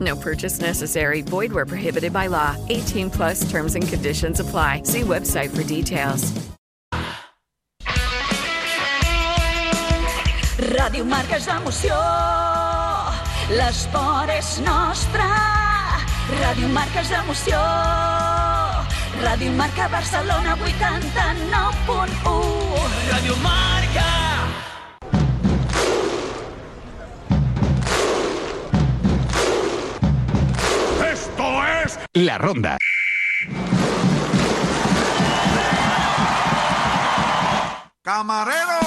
[0.00, 1.22] No purchase necessary.
[1.22, 2.56] Void where prohibited by law.
[2.68, 4.82] 18 plus terms and conditions apply.
[4.84, 6.32] See website for details.
[10.64, 11.96] Ràdio Marca és emoció,
[13.50, 15.26] l'esport és nostre.
[16.40, 17.60] Ràdio Marca és emoció,
[19.20, 22.88] Ràdio Marca Barcelona 89.1.
[23.12, 24.23] Ràdio Marca.
[32.14, 32.78] La Ronda.
[38.02, 38.80] Camarero,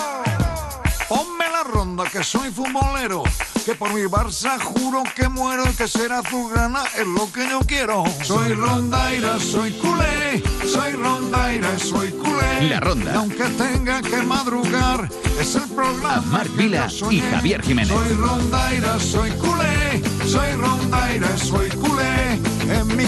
[1.10, 3.24] ponme la ronda que soy futbolero.
[3.66, 7.60] Que por mi Barça juro que muero y que ser azulgrana es lo que yo
[7.62, 8.04] quiero.
[8.24, 12.70] Soy rondaira, soy culé, soy rondaira, soy culé.
[12.70, 13.12] La Ronda.
[13.12, 15.10] Y aunque tenga que madrugar,
[15.40, 16.22] es el programa.
[16.32, 17.90] Marc que Vila y Javier Jiménez.
[17.90, 22.27] Soy rondaira, soy culé, soy rondaira, soy culé.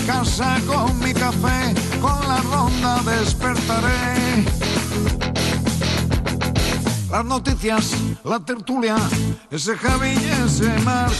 [0.09, 4.43] Casa con mi café, con la ronda despertaré.
[7.11, 7.91] Las noticias,
[8.23, 8.95] la tertulia,
[9.51, 11.13] ese Javi y ese Marc.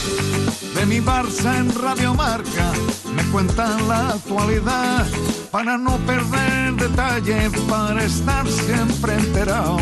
[0.74, 2.72] De mi Barça en Radio Marca,
[3.14, 5.06] me cuentan la actualidad.
[5.52, 9.78] Para no perder detalle, para estar siempre enterado.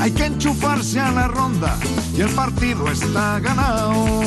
[0.00, 1.76] Hay que enchufarse a la ronda
[2.16, 4.22] y el partido está ganado.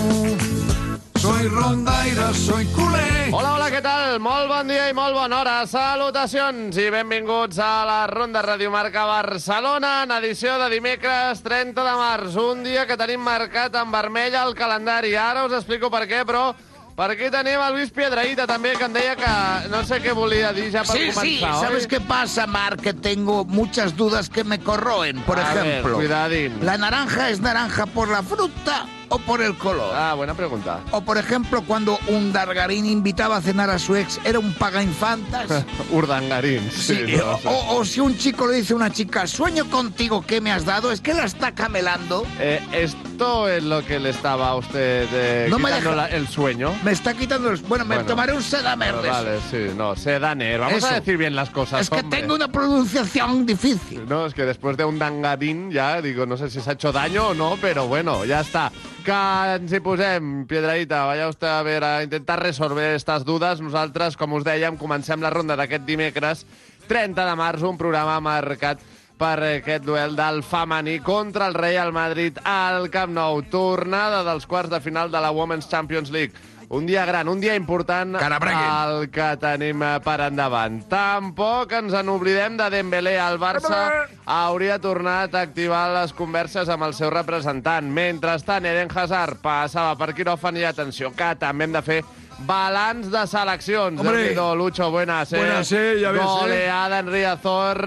[1.21, 3.29] Soy rondaira, soy culé.
[3.31, 4.15] Hola, hola, què tal?
[4.23, 5.53] Molt bon dia i molt bona hora.
[5.69, 11.93] Salutacions i benvinguts a la Ronda Radio Marca Barcelona en edició de dimecres 30 de
[11.99, 12.35] març.
[12.41, 15.13] Un dia que tenim marcat en vermell al calendari.
[15.15, 16.55] Ara us explico per què, però
[16.97, 19.35] per aquí tenim el Luis Piedraíta també, que em deia que
[19.71, 21.59] no sé què volia dir ja per Sí, començar, sí, oi?
[21.67, 22.81] ¿sabes qué pasa, Marc?
[22.81, 25.21] Que tengo muchas dudas que me corroen.
[25.21, 26.57] Por A ver, ejemplo, cuidadín.
[26.65, 29.93] ¿la naranja es naranja por la fruta o por el color?
[29.93, 30.79] Ah, buena pregunta.
[30.91, 35.65] O, por ejemplo, cuando un dargarín invitaba a cenar a su ex, ¿era un pagainfantas?
[35.91, 36.71] Urdangarín.
[36.71, 39.69] Sí, Sí, no o, o- o si un chico le dice a una chica, sueño
[39.69, 40.91] contigo, ¿qué me has dado?
[40.91, 42.25] Es que la está camelando.
[42.39, 46.09] Eh, esto es lo que le estaba a usted eh, No me quitando deja- la-
[46.15, 46.73] el sueño.
[46.83, 47.57] Me está quitando el...
[47.63, 48.09] Bueno, me Bueno.
[48.09, 50.59] tomaré un sedamer de Vale, sí, no, Sedaner.
[50.59, 50.87] Vamos Eso.
[50.87, 52.19] a decir bien las cosas, Es que hombre.
[52.21, 54.05] tengo una pronunciación difícil.
[54.07, 57.27] No, es que después de un dangadín ya, digo, no sé si s'ha hecho daño
[57.29, 58.71] o no, pero bueno, ya está.
[59.01, 59.17] Que
[59.55, 63.57] ens hi posem, Piedraïta, usted a ver, a intentar resolver estas dudes.
[63.57, 66.43] Nosaltres, com us dèiem, comencem la ronda d'aquest dimecres,
[66.85, 68.83] 30 de març, un programa marcat
[69.17, 73.41] per aquest duel del femení contra el Real Madrid al Camp Nou.
[73.49, 76.37] Tornada dels quarts de final de la Women's Champions League.
[76.71, 80.77] Un dia gran, un dia important el que tenim eh, per endavant.
[80.87, 83.17] Tampoc ens en oblidem de Dembélé.
[83.19, 83.81] El Barça
[84.23, 87.91] hauria tornat a activar les converses amb el seu representant.
[87.91, 91.99] Mentrestant, Eden Hazard passava per quiròfan i atenció, que també hem de fer
[92.45, 93.99] balanç de seleccions.
[93.99, 94.17] Hombre.
[94.17, 95.37] Déu-n'hi-do, Lucho, buenas, eh?
[95.37, 96.25] Buenas, eh, ya ves, eh.
[96.25, 97.81] Goleada en Riazor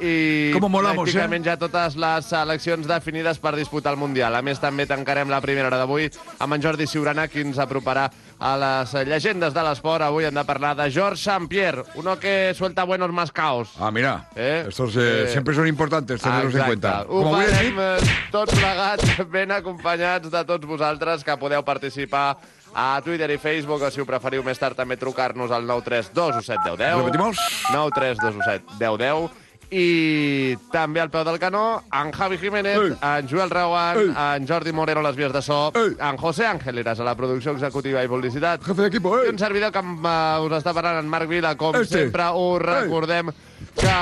[0.00, 1.12] i Com molamos, eh?
[1.12, 4.34] pràcticament ja totes les seleccions definides per disputar el Mundial.
[4.34, 8.08] A més, també tancarem la primera hora d'avui amb en Jordi Siurana, qui ens aproparà
[8.40, 10.02] a les llegendes de l'esport.
[10.02, 11.48] Avui hem de parlar de George St.
[11.48, 13.70] Pierre, uno que suelta buenos mascaos.
[13.78, 14.64] Ah, mira, Eh?
[14.68, 17.02] estos eh, Eh, siempre son importantes tenerlos en cuenta.
[17.08, 17.98] Ho Como decir, farem eh,
[18.30, 22.38] tots plegats, ben acompanyats de tots vosaltres, que podeu participar
[22.74, 26.98] a Twitter i Facebook, o si ho preferiu més tard també trucar-nos al 93217 1010.
[27.04, 27.38] Repetimos.
[27.74, 29.30] 93217 1010.
[29.70, 32.94] I també al peu del canó, en Javi Jiménez, Ei.
[33.06, 34.08] en Joel Rauan, Ei.
[34.10, 35.92] en Jordi Moreno a les vies de so, Ei.
[35.94, 39.30] en José Ángeleras a la producció executiva i publicitat, jefe d'equipo, i eh.
[39.30, 42.00] un servidor que eh, us està parlant, en Marc Vila, com Este.
[42.08, 43.30] sempre us recordem
[43.78, 43.94] que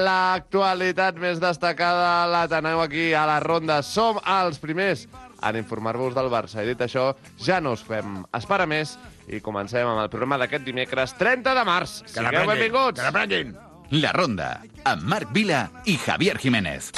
[0.00, 3.82] l'actualitat més destacada la teniu aquí a la ronda.
[3.84, 5.04] Som els primers
[5.42, 6.62] en informar-vos del Barça.
[6.62, 7.10] I dit això,
[7.42, 8.96] ja no us fem esperar més
[9.28, 12.00] i comencem amb el programa d'aquest dimecres 30 de març.
[12.08, 13.00] Que Sigueu benvinguts.
[13.00, 13.56] que la prenguin.
[13.92, 16.92] La Ronda, amb Marc Vila i Javier Jiménez.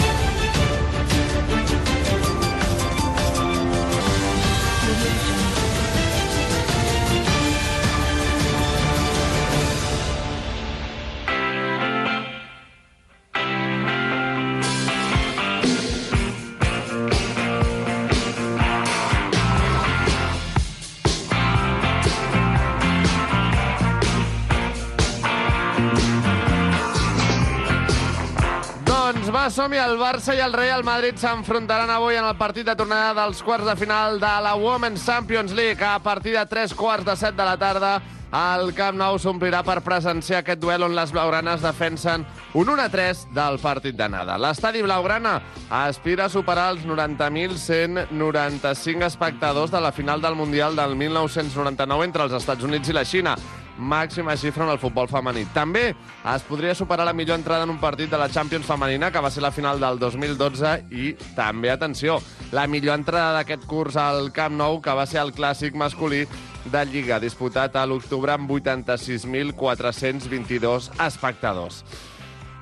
[29.34, 29.78] Va, som-hi.
[29.80, 33.66] El Barça i el Real Madrid s'enfrontaran avui en el partit de tornada dels quarts
[33.66, 35.82] de final de la Women's Champions League.
[35.82, 38.02] A partir de tres quarts de set de la tarda,
[38.34, 43.58] el Camp Nou s'omplirà per presenciar aquest duel on les blaugranes defensen un 1-3 del
[43.62, 44.38] partit d'anada.
[44.38, 52.04] L'estadi blaugrana aspira a superar els 90.195 espectadors de la final del Mundial del 1999
[52.04, 53.36] entre els Estats Units i la Xina
[53.78, 55.44] màxima xifra en el futbol femení.
[55.54, 55.94] També
[56.34, 59.30] es podria superar la millor entrada en un partit de la Champions femenina, que va
[59.30, 62.20] ser la final del 2012, i també, atenció,
[62.52, 66.26] la millor entrada d'aquest curs al Camp Nou, que va ser el clàssic masculí
[66.64, 71.84] de Lliga, disputat a l'octubre amb 86.422 espectadors.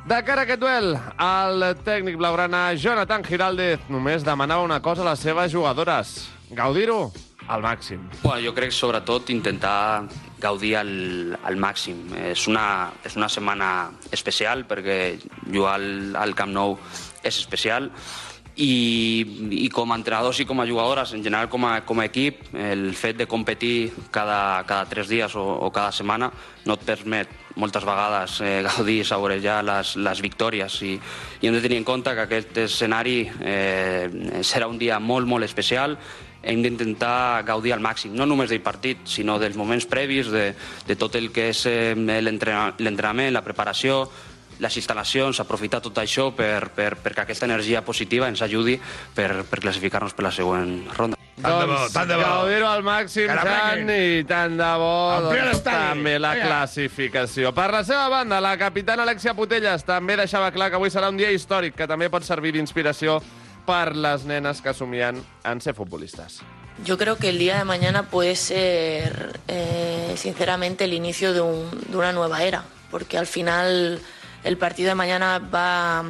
[0.02, 5.12] De cara a aquest duel, el tècnic blaugrana Jonathan Giraldez només demanava una cosa a
[5.12, 7.12] les seves jugadores, gaudir-ho
[7.46, 8.10] al màxim.
[8.22, 10.08] Bueno, jo crec sobretot intentar
[10.42, 10.92] gaudir al,
[11.42, 12.04] al màxim.
[12.32, 13.70] És una, és una setmana
[14.10, 14.98] especial perquè
[15.46, 16.76] jugar al, al Camp Nou
[17.22, 17.90] és especial
[18.56, 19.24] i,
[19.64, 22.42] i com a entrenadors i com a jugadores, en general com a, com a equip,
[22.52, 26.30] el fet de competir cada, cada tres dies o, o cada setmana
[26.66, 30.92] no et permet moltes vegades eh, gaudir i saborejar les, les victòries i,
[31.40, 35.48] i hem de tenir en compte que aquest escenari eh, serà un dia molt, molt
[35.48, 35.96] especial
[36.42, 40.54] hem d'intentar gaudir al màxim, no només del partit, sinó dels moments previs, de,
[40.86, 44.08] de tot el que és eh, l'entrena- l'entrenament, la preparació,
[44.62, 48.76] les instal·lacions, aprofitar tot això per, per, perquè aquesta energia positiva ens ajudi
[49.14, 51.16] per, per classificar-nos per la següent ronda.
[51.42, 52.22] Tant de bo, tant de bo.
[52.22, 54.92] Gaudir-ho al màxim, Jan, i tant de bo
[55.24, 56.46] doncs, també la Vinga.
[56.46, 57.50] classificació.
[57.56, 61.16] Per la seva banda, la capitana Alexia Putelles també deixava clar que avui serà un
[61.18, 63.18] dia històric, que també pot servir d'inspiració
[63.66, 66.40] per les nenes que somien en ser futbolistes.
[66.84, 71.70] Yo creo que el día de mañana puede ser, eh, sinceramente, el inicio de, un-
[71.88, 74.00] de una nueva era, porque al final
[74.42, 76.02] el partido de mañana va,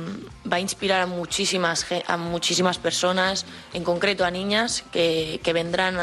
[0.50, 3.44] a inspirar a muchísimas, a muchísimas personas,
[3.74, 5.98] en concreto a niñas que, vendrán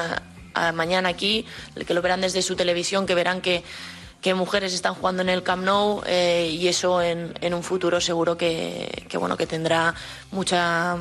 [0.76, 1.46] mañana aquí,
[1.88, 3.64] que lo verán desde su televisión, que verán que,
[4.22, 8.02] que mujeres están jugando en el Camp Nou eh, y eso en, en un futuro
[8.02, 9.94] seguro que, que, bueno que tendrá
[10.32, 10.98] mucha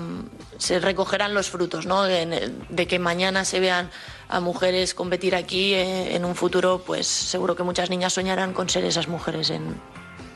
[0.59, 2.06] se recogerán los frutos ¿no?
[2.06, 3.91] El- de que mañana se vean
[4.29, 8.69] a mujeres competir aquí eh, en un futuro pues seguro que muchas niñas soñarán con
[8.69, 9.75] ser esas mujeres en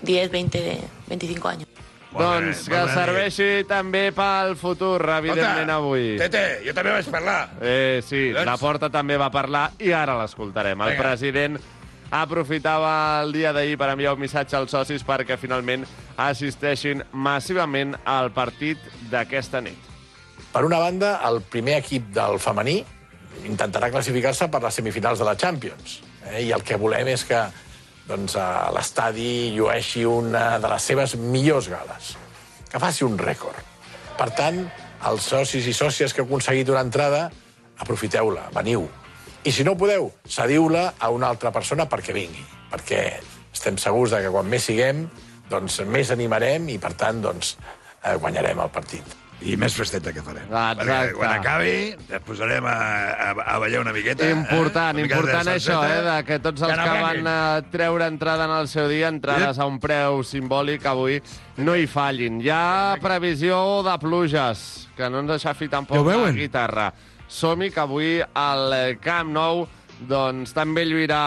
[0.03, 1.69] 10, 20, 25 años.
[2.13, 6.19] doncs que molt bé, serveixi també pel futur, evidentment, Escolta, avui.
[6.21, 7.55] Tete, jo també vaig parlar.
[7.63, 10.77] Eh, sí, Doncs- la Porta també va parlar i ara l'escoltarem.
[10.85, 11.57] El president
[12.13, 15.87] aprofitava el dia d'ahir per enviar un missatge als socis perquè finalment
[16.21, 18.79] assisteixin massivament al partit
[19.11, 19.89] d'aquesta nit.
[20.53, 22.83] Per una banda, el primer equip del femení
[23.49, 26.03] intentarà classificar-se per les semifinals de la Champions.
[26.29, 26.45] Eh?
[26.45, 27.41] I el que volem és que
[28.09, 28.37] doncs,
[28.77, 32.17] l'estadi llueixi una de les seves millors gales,
[32.69, 33.57] que faci un rècord.
[34.19, 34.67] Per tant,
[35.09, 37.31] els socis i sòcies que heu aconseguit una entrada,
[37.81, 38.85] aprofiteu-la, veniu.
[39.45, 43.01] I si no podeu, cediu-la a una altra persona perquè vingui, perquè
[43.53, 45.07] estem segurs de que quan més siguem,
[45.51, 47.57] doncs més animarem i, per tant, doncs,
[48.05, 49.19] eh, guanyarem el partit.
[49.43, 50.45] I més festeta que farem.
[50.47, 50.85] Exacte.
[50.87, 52.75] Perquè quan acabi, ens posarem a,
[53.11, 54.29] a, a ballar una miqueta.
[54.31, 55.03] Important, eh?
[55.03, 57.25] Una miqueta important de això, eh, de que tots els Que que n'aprenguin.
[57.27, 61.19] van eh, treure entrada en el seu dia, entrades a un preu simbòlic, avui
[61.59, 62.39] no hi fallin.
[62.47, 66.39] Hi ha previsió de pluges, que no ens deixa fi Ja tampoc ho la veuen?
[66.39, 66.93] guitarra.
[67.33, 69.63] Som-hi, que avui al Camp Nou
[70.09, 71.23] doncs, també lluirà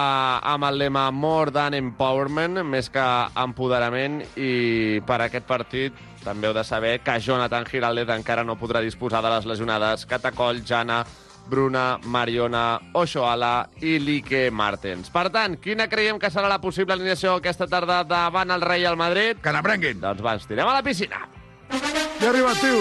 [0.45, 3.05] amb el lema More Than Empowerment, més que
[3.41, 8.83] empoderament, i per aquest partit també heu de saber que Jonathan Giraldez encara no podrà
[8.85, 11.03] disposar de les lesionades Catacoll, Jana,
[11.49, 15.09] Bruna, Mariona, Oshoala i Lique Martens.
[15.13, 19.41] Per tant, quina creiem que serà la possible alineació aquesta tarda davant el Real Madrid?
[19.41, 20.01] Que n'aprenguin.
[20.01, 21.25] Doncs va, ens tirem a la piscina.
[21.69, 22.79] Ja ha arribat, tio.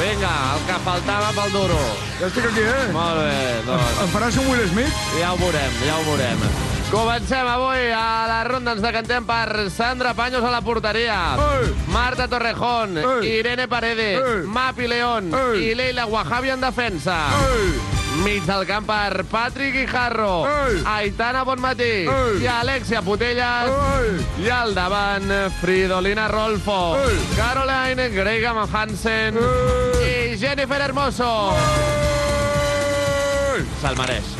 [0.00, 1.78] Vinga, el que faltava pel duro.
[2.20, 2.88] Ja estic aquí, eh?
[2.94, 4.94] Molt bé, doncs Em faràs un Will Smith?
[5.20, 6.44] ja ho veurem, ja ho veurem.
[6.90, 8.72] Comencem avui a la ronda.
[8.72, 11.36] Ens decantem per Sandra Paños a la porteria.
[11.86, 17.28] Marta Torrejón, Irene Paredes, Mapi León i Leila Wahabi en defensa.
[18.18, 20.44] Mig del camp per Patrick Guijarro,
[20.84, 22.06] Aitana Bonmatí.
[22.42, 23.70] I Alexia Putellas.
[24.38, 26.96] I al davant, Fridolina Rolfo,
[27.36, 29.38] Caroline Graham Hansen.
[30.02, 31.54] I Jennifer Hermoso.
[33.80, 34.36] Se'l mereix.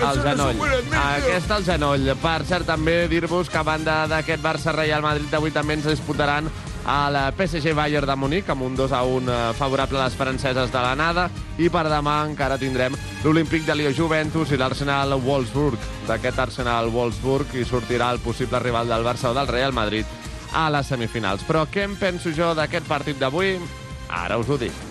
[0.00, 0.62] El genoll.
[0.96, 2.08] Aquest al genoll.
[2.22, 6.48] Per cert, també dir-vos que a banda d'aquest Barça-Real Madrid d'avui també ens disputaran
[6.86, 10.80] al PSG Bayern de Munic amb un 2 a 1 favorable a les franceses de
[10.80, 15.78] l'anada i per demà encara tindrem l'Olímpic de Lió Juventus i l'Arsenal Wolfsburg.
[16.08, 20.06] D'aquest Arsenal Wolfsburg i sortirà el possible rival del Barça o del Real Madrid
[20.52, 21.44] a les semifinals.
[21.46, 23.58] Però què em penso jo d'aquest partit d'avui?
[24.08, 24.89] Ara us ho dic.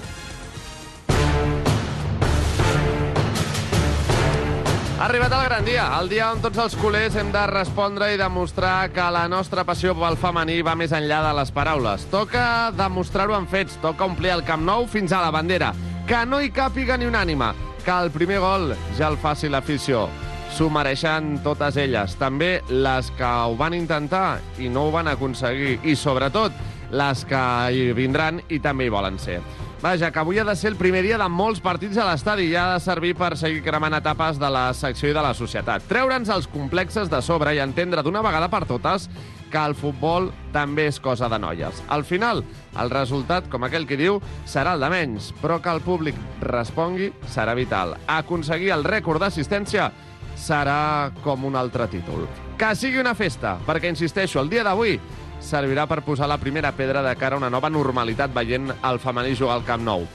[5.00, 8.18] Ha arribat el gran dia, el dia on tots els culers hem de respondre i
[8.20, 12.03] demostrar que la nostra passió pel femení va més enllà de les paraules.
[12.12, 12.41] Toca
[12.75, 15.70] demostrar-ho en fets, toca omplir el Camp Nou fins a la bandera,
[16.03, 17.53] que no hi càpiga ni una ànima,
[17.86, 20.10] que el primer gol ja el faci l'afició.
[20.58, 25.77] S'ho mereixen totes elles, també les que ho van intentar i no ho van aconseguir,
[25.88, 26.51] i sobretot
[26.91, 29.39] les que hi vindran i també hi volen ser.
[29.81, 32.55] Vaja, que avui ha de ser el primer dia de molts partits a l'estadi i
[32.59, 35.86] ha de servir per seguir cremant etapes de la secció i de la societat.
[35.88, 39.07] Treure'ns els complexes de sobre i entendre d'una vegada per totes
[39.50, 41.79] que el futbol també és cosa de noies.
[41.88, 42.43] Al final,
[42.75, 47.13] el resultat, com aquell que diu, serà el de menys, però que el públic respongui
[47.31, 47.95] serà vital.
[48.19, 49.88] Aconseguir el rècord d'assistència
[50.36, 52.27] serà com un altre títol.
[52.59, 55.00] Que sigui una festa, perquè, insisteixo, el dia d'avui
[55.39, 59.36] servirà per posar la primera pedra de cara a una nova normalitat veient el femení
[59.36, 60.05] jugar al Camp Nou.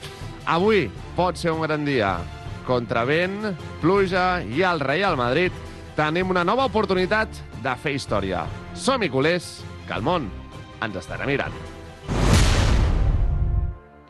[0.45, 2.17] Avui pot ser un gran dia.
[2.65, 5.53] Contra vent, pluja i el Real Madrid
[5.97, 7.29] tenim una nova oportunitat
[7.63, 8.45] de fer història.
[8.73, 10.29] Som-hi, culers, que el món
[10.81, 11.53] ens estarà mirant.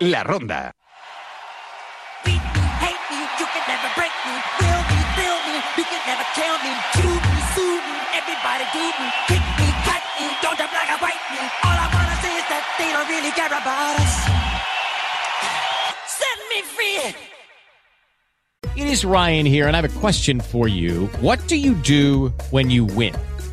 [0.03, 0.72] La Ronda.
[8.15, 9.12] everybody do me.
[9.27, 9.64] Kick me,
[10.41, 11.19] don't jump like a white.
[11.63, 14.13] All I wanna is that they don't really care about us.
[16.07, 17.15] Set me free.
[18.81, 21.07] It is Ryan here, and I have a question for you.
[21.22, 23.15] What do you do when you win?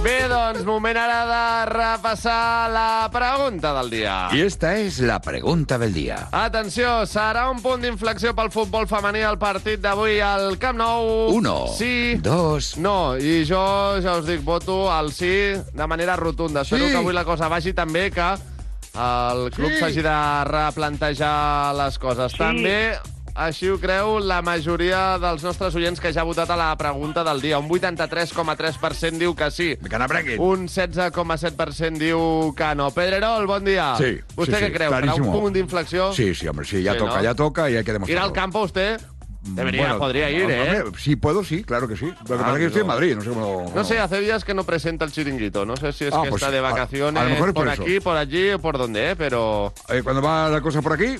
[0.00, 4.28] Bé, doncs, moment ara de repassar la pregunta del dia.
[4.32, 6.28] Y esta es la pregunta del día.
[6.32, 11.28] Atenció, serà un punt d'inflexió pel futbol femení al partit d'avui al Camp Nou.
[11.36, 12.14] Uno, Sí.
[12.16, 12.78] dos...
[12.78, 16.62] No, i jo ja us dic, voto al sí de manera rotunda.
[16.62, 16.92] Espero Sí.
[16.92, 18.30] que avui la cosa vagi també que
[18.94, 19.80] el club Sí.
[19.80, 22.32] s'hagi de replantejar les coses.
[22.32, 22.38] Sí.
[22.38, 22.96] També
[23.34, 27.22] així ho creu la majoria dels nostres oients que ja ha votat a la pregunta
[27.24, 27.58] del dia.
[27.58, 29.76] Un 83,3% diu que sí.
[29.76, 30.40] Que n'aprenguin.
[30.40, 32.90] Un 16,7% diu que no.
[32.90, 33.94] Pedrerol, bon dia.
[33.96, 34.90] Sí, ¿Usted sí, qué sí, creu?
[34.92, 36.12] ¿Será un punt d'inflexió?
[36.12, 37.22] Sí, sí, hombre, sí, ya Sí, toca, ¿no?
[37.22, 38.24] ya toca y hay que ¿Ir demostrarlo.
[38.26, 39.00] al campo usted?
[39.42, 40.82] Debería, Bueno, podría ir, ¿eh?
[40.98, 42.04] Sí puedo, sí, claro que sí.
[42.04, 43.72] Lo que Ah, pasa es que yo estoy en Madrid, no sé cómo...
[43.74, 45.64] No sé, hace días que no presenta el chiringuito.
[45.64, 47.54] No sé si es Ah, que pues, está de a- vacaciones a lo mejor es
[47.54, 49.16] por, por aquí, por allí o por donde, ¿eh?
[49.16, 49.72] Pero...
[49.88, 51.16] Eh, cuando va la cosa por aquí,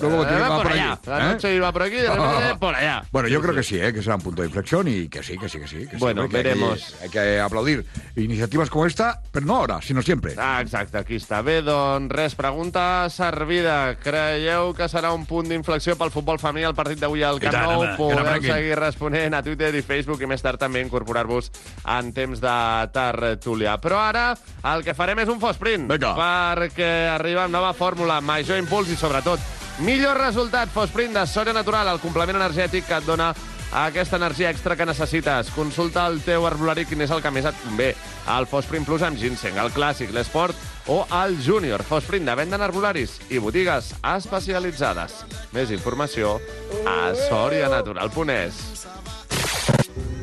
[0.00, 0.92] luego Eh, va por por allá.
[0.92, 1.00] allí.
[1.06, 1.32] La ¿eh?
[1.32, 3.02] noche iba por aquí, de repente por allá.
[3.12, 3.56] Bueno, yo Sí, creo sí.
[3.58, 3.92] que sí, ¿eh?
[3.92, 5.76] que será un punto de inflexión y que sí, que sí, que sí.
[5.86, 6.96] que sí, Bueno, hombre, que hay que- veremos.
[7.02, 7.84] Hay que, aplaudir
[8.16, 10.34] iniciativas como esta, pero no ahora, sino siempre.
[10.38, 11.42] Ah, exacte, aquí està.
[11.42, 13.96] Bé, doncs res, pregunta servida.
[14.02, 17.84] Creieu que serà un punt d'inflexió pel futbol femení al partit d'avui al Camp Nou?
[17.96, 21.50] Podeu seguir responent a Twitter i Facebook i més tard també incorporar-vos
[21.84, 22.56] en temps de
[22.94, 23.76] tertúlia.
[23.80, 24.32] Però ara
[24.74, 26.14] el que farem és un Fosprint, Vinga.
[26.16, 29.40] perquè arriba amb nova fórmula, major impuls i sobretot
[29.78, 30.68] millor resultat.
[30.70, 33.32] Fosprint de Sòria Natural, el complement energètic que et dona
[33.74, 35.50] aquesta energia extra que necessites.
[35.54, 37.90] Consulta el teu herbolari quin és el que més et convé.
[38.36, 41.82] El Fosprint Plus amb ginseng, el clàssic, l'esport o el júnior.
[41.82, 45.24] Fosprint de venda en herbolaris i botigues especialitzades.
[45.56, 46.38] Més informació
[46.86, 48.62] a sorianatural.es.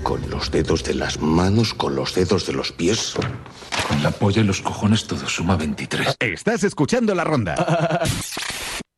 [0.04, 3.14] Con los dedos de las manos, con los dedos de los pies.
[3.88, 6.16] Con la polla y los cojones todo suma 23.
[6.20, 8.02] Estás escuchando la ronda.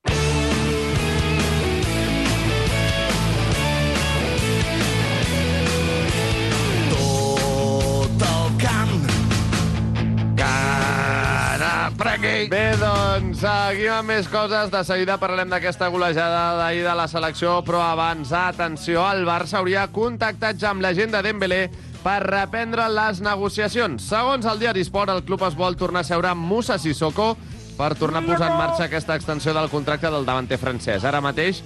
[12.49, 14.71] Bé, doncs, seguim amb més coses.
[14.73, 19.85] De seguida parlarem d'aquesta golejada d'ahir de la selecció, però abans, atenció, el Barça hauria
[19.93, 21.61] contactat ja amb la gent de Dembélé
[22.03, 24.03] per reprendre les negociacions.
[24.09, 27.33] Segons el diari Sport, el club es vol tornar a seure amb Musa Sissoko
[27.77, 31.05] per tornar a posar en marxa aquesta extensió del contracte del davanter francès.
[31.07, 31.63] Ara mateix,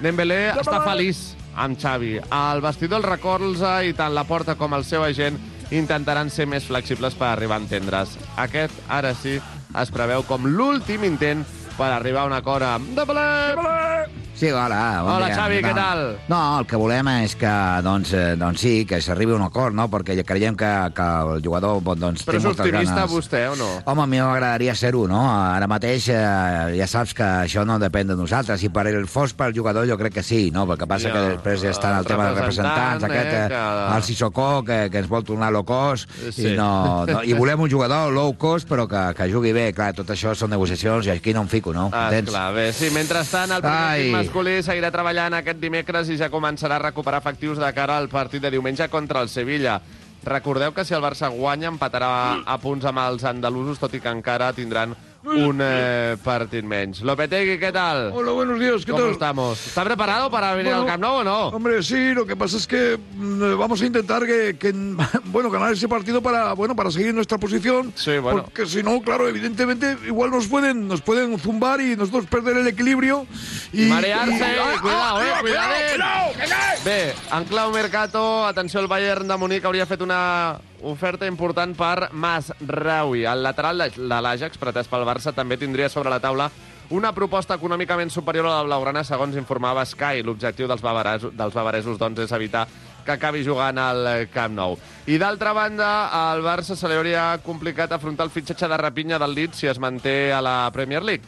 [0.00, 2.18] Dembélé està feliç amb Xavi.
[2.22, 5.36] El vestidor el recolza i tant la porta com el seu agent
[5.70, 8.16] intentaran ser més flexibles per arribar a entendre's.
[8.40, 9.38] Aquest, ara sí,
[9.82, 11.46] es preveu com l'últim intent
[11.76, 14.29] per arribar a un acord amb Dembélé!
[14.40, 15.02] Sí, hola.
[15.04, 15.98] Bon Hola, dia, Xavi, què tal?
[16.32, 17.50] No, el que volem és que,
[17.84, 19.84] doncs, eh, doncs sí, que s'arribi a un acord, no?
[19.92, 23.12] Perquè creiem que, que el jugador doncs, Però té és moltes optimista ganes.
[23.12, 23.66] vostè, o no?
[23.84, 25.20] Home, a mi m'agradaria ser-ho, no?
[25.28, 28.62] Ara mateix eh, ja saps que això no depèn de nosaltres.
[28.64, 30.64] Si per el fos pel jugador jo crec que sí, no?
[30.70, 33.44] Perquè passa Ja, que després ja està el el tema dels representants, representant, aquest, eh,
[33.44, 33.48] eh,
[33.90, 36.46] que- el Sissoko, que, que ens vol tornar low cost, Sí.
[36.48, 39.68] i, no, no, i volem un jugador low cost, però que, que jugui bé.
[39.76, 41.90] Clar, tot això són negociacions i aquí no em fico, no?
[41.92, 42.30] Ah, Entens?
[42.32, 44.08] esclar, bé, sí, mentrestant, el primer Ai.
[44.30, 48.38] Masculí seguirà treballant aquest dimecres i ja començarà a recuperar efectius de cara al partit
[48.44, 49.80] de diumenge contra el Sevilla.
[50.22, 54.12] Recordeu que si el Barça guanya empatarà a punts amb els andalusos, tot i que
[54.14, 57.02] encara tindran un eh, partit menys.
[57.02, 58.10] Lopetegui, ¿qué tal?
[58.14, 59.12] Hola, buenos días, ¿qué ¿Cómo tal?
[59.12, 59.66] estamos?
[59.66, 61.48] ¿Está preparado para venir Bueno, al Camp Nou o no?
[61.48, 64.72] Hombre, sí, lo que pasa es que mm, vamos a intentar que, que,
[65.26, 67.92] bueno, ganar ese partido para, bueno, para seguir nuestra posición.
[67.96, 68.44] Sí, bueno.
[68.44, 72.66] Porque si no, claro, evidentemente, igual nos pueden, nos pueden zumbar y nosotros perder el
[72.66, 73.26] equilibrio.
[73.72, 75.90] Y, Marearse, y- eh, cuidado, eh, cuidado, cuidadet.
[75.96, 76.78] cuidado, que cae.
[76.84, 82.08] Bé, en clau Mercato, atenció, el Bayern de Munic hauria fet una oferta important per
[82.16, 83.26] Masraoui.
[83.28, 86.50] El lateral de l'Ajax, pretès pel Barça, també tindria sobre la taula
[86.90, 90.24] una proposta econòmicament superior a la blaugrana, segons informava Sky.
[90.26, 92.64] L'objectiu dels, bavaresos, dels bavaresos doncs, és evitar
[93.06, 94.74] que acabi jugant al Camp Nou.
[95.06, 99.36] I d'altra banda, al Barça se li hauria complicat afrontar el fitxatge de Rapinya del
[99.38, 101.24] Leeds si es manté a la Premier League.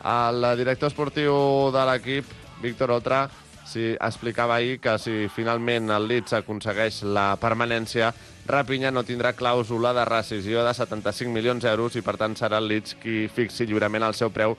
[0.00, 1.34] El director esportiu
[1.74, 2.30] de l'equip,
[2.62, 3.24] Víctor Otra,
[3.66, 8.14] sí, explicava ahir que si finalment el Leeds aconsegueix la permanència,
[8.50, 12.68] Rapinya no tindrà clàusula de rescisió de 75 milions d'euros i, per tant, serà el
[12.70, 14.56] Leeds qui fixi lliurement el seu preu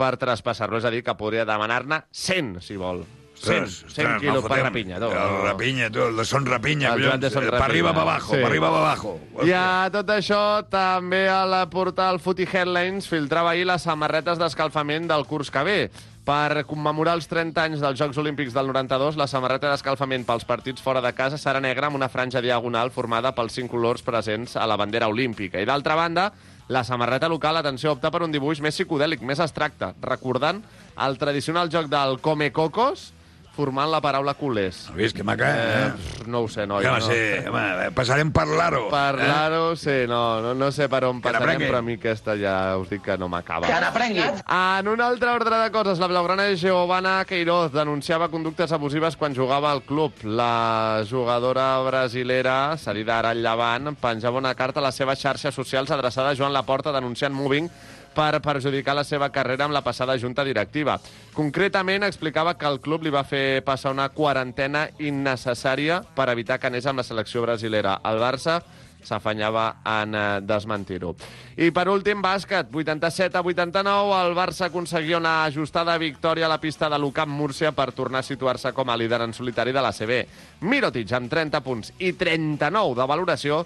[0.00, 0.78] per traspassar-lo.
[0.80, 3.04] És a dir, que podria demanar-ne 100, si vol.
[3.40, 4.98] 100, 100 quilos per Rapinya.
[5.00, 5.06] tu.
[5.06, 6.92] El Rapinya, tu, el de Son Rapinya.
[6.94, 8.36] El Joan de Son arriba, Rapinya, para abajo, sí.
[8.36, 9.20] para arriba, para abajo.
[9.44, 15.08] I a tot això, també a la portal Footy Headlines filtrava ahir les samarretes d'escalfament
[15.08, 15.78] del curs que ve.
[16.20, 20.82] Per commemorar els 30 anys dels Jocs Olímpics del 92, la samarreta d'escalfament pels partits
[20.84, 24.66] fora de casa serà negra amb una franja diagonal formada pels cinc colors presents a
[24.68, 25.56] la bandera olímpica.
[25.56, 26.26] I d'altra banda,
[26.68, 30.60] la samarreta local, atenció, opta per un dibuix més psicodèlic, més abstracte, recordant
[31.00, 33.14] el tradicional joc del Come Cocos,
[33.54, 34.86] formant la paraula culers.
[34.96, 35.90] Vist que maca, eh?
[35.92, 36.84] pff, No ho sé, noi.
[36.84, 37.06] Que va no.
[37.06, 38.84] ser, home, passarem per l'aro.
[38.92, 41.66] Parlar-ho, sí, no, no, no sé per on passarem, n'aprengui.
[41.68, 43.66] però a mi aquesta ja us dic que no m'acaba.
[43.66, 44.22] Que n'aprengui.
[44.46, 49.72] En un altre ordre de coses, la blaugrana Giovanna Queiroz denunciava conductes abusives quan jugava
[49.72, 50.12] al club.
[50.24, 55.90] La jugadora brasilera, cedida ara al Llevant, penjava una carta a les seves xarxes socials
[55.90, 57.68] adreçada a Joan Laporta denunciant moving
[58.14, 60.98] per perjudicar la seva carrera amb la passada junta directiva.
[61.34, 66.70] Concretament, explicava que el club li va fer passar una quarantena innecessària per evitar que
[66.70, 68.00] anés amb la selecció brasilera.
[68.04, 68.60] El Barça
[69.04, 71.14] s'afanyava en eh, desmentir-ho.
[71.60, 76.60] I per últim, bàsquet, 87 a 89, el Barça aconseguia una ajustada victòria a la
[76.60, 79.92] pista de l'UCAM Múrcia per tornar a situar-se com a líder en solitari de la
[79.92, 80.24] CB.
[80.68, 83.64] Mirotic, amb 30 punts i 39 de valoració,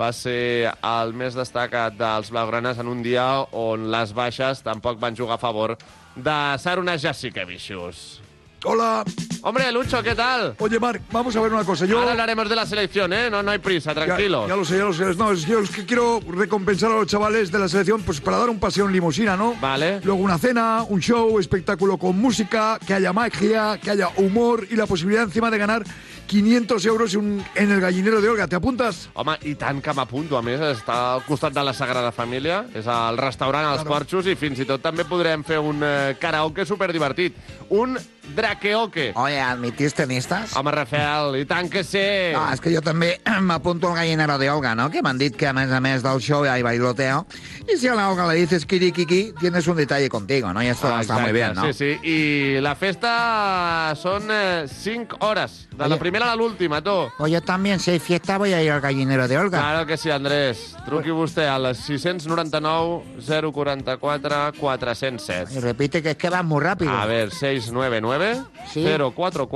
[0.00, 5.14] va ser el més destacat dels blaugranes en un dia on les baixes tampoc van
[5.16, 5.76] jugar a favor
[6.16, 8.20] de Sarunas Jassikevicius.
[8.66, 9.04] Hola.
[9.42, 10.54] Hombre, Lucho, ¿qué tal?
[10.58, 11.84] Oye, Marc, vamos a ver una cosa.
[11.84, 11.98] Yo...
[11.98, 13.28] Ahora hablaremos de la selección, ¿eh?
[13.28, 14.48] No, no hay prisa, Ya- tranquilos.
[14.48, 15.04] Ya, lo sé, ya lo sé.
[15.18, 18.38] No, es yo es que quiero recompensar a los chavales de la selección pues para
[18.38, 19.54] dar un paseo en limusina, ¿no?
[19.60, 20.00] Vale.
[20.02, 24.76] Luego una cena, un show, espectáculo con música, que haya magia, que haya humor y
[24.76, 25.84] la posibilidad encima de ganar
[26.26, 28.46] 500 euros en, un- en el gallinero de Olga.
[28.48, 29.08] ¿Te apuntas?
[29.14, 30.38] Home, i tant que m'apunto.
[30.38, 34.34] A més, està al costat de la Sagrada Família, és al restaurant als Porxos, i
[34.36, 37.36] fins i tot també podrem fer un eh, karaoke superdivertit.
[37.70, 37.96] Un
[38.34, 39.10] draqueoke.
[39.20, 40.54] Oye, ¿admitís tenistas?
[40.56, 42.32] Home, Rafael, i tant que sé.
[42.32, 44.88] No, és que jo també m'apunto al gallinero de Olga, ¿no?
[44.90, 47.26] Que m'han dit que a més a més del show hay bailoteo.
[47.68, 50.62] Y si a la Olga le dices kiki, tienes un detalle contigo, ¿no?
[50.62, 51.72] Y esto Ah, está muy exacte, bien, ¿no?
[51.72, 52.08] Sí, sí.
[52.08, 54.28] I la festa són
[54.68, 55.98] 5 hores, de la Oye.
[56.14, 57.10] Primera a l'última, tu.
[57.18, 59.58] Pues yo también, si hay fiesta, voy a ir al gallinero de Olga.
[59.58, 60.76] Claro que sí, Andrés.
[60.86, 65.54] Truqui vostè a les 699 044 407.
[65.54, 66.92] Y repite que es que vas muy rápido.
[66.92, 68.84] A ver, 699 Sí.
[68.84, 69.48] 044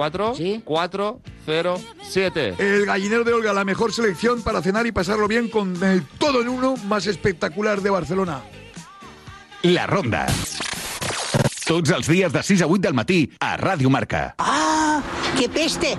[0.64, 2.54] 407.
[2.58, 6.40] El gallinero de Olga, la mejor selección para cenar y pasarlo bien con el todo
[6.42, 8.40] en uno más espectacular de Barcelona.
[9.62, 10.26] La Ronda.
[11.68, 14.34] Tots els dies de 6 a 8 del matí a Ràdio Marca.
[14.38, 15.02] ¡Ah!
[15.38, 15.98] ¡Qué peste!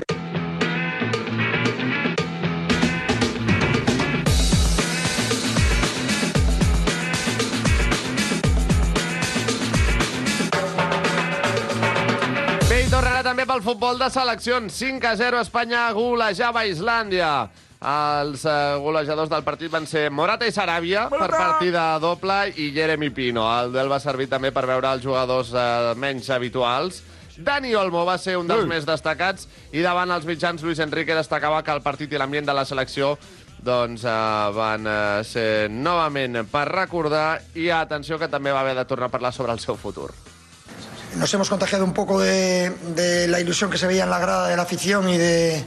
[13.19, 14.75] Tornarà també pel futbol de seleccions.
[14.79, 17.49] 5 a 0, Espanya golejava Islàndia.
[17.83, 23.09] Els eh, golejadors del partit van ser Morata i Saràbia per partida doble i Jeremy
[23.11, 23.43] Pino.
[23.43, 27.01] El duel va servir també per veure els jugadors eh, menys habituals.
[27.35, 28.71] Dani Olmo va ser un dels Ui.
[28.71, 32.55] més destacats i davant els mitjans Luis Enrique destacava que el partit i l'ambient de
[32.55, 33.17] la selecció
[33.59, 34.17] doncs, eh,
[34.55, 39.17] van eh, ser novament per recordar i atenció que també va haver de tornar a
[39.19, 40.13] parlar sobre el seu futur.
[41.15, 44.55] Nos hemos contagiado un poco de, la ilusión que se veía en la grada de
[44.55, 45.65] la afición y de,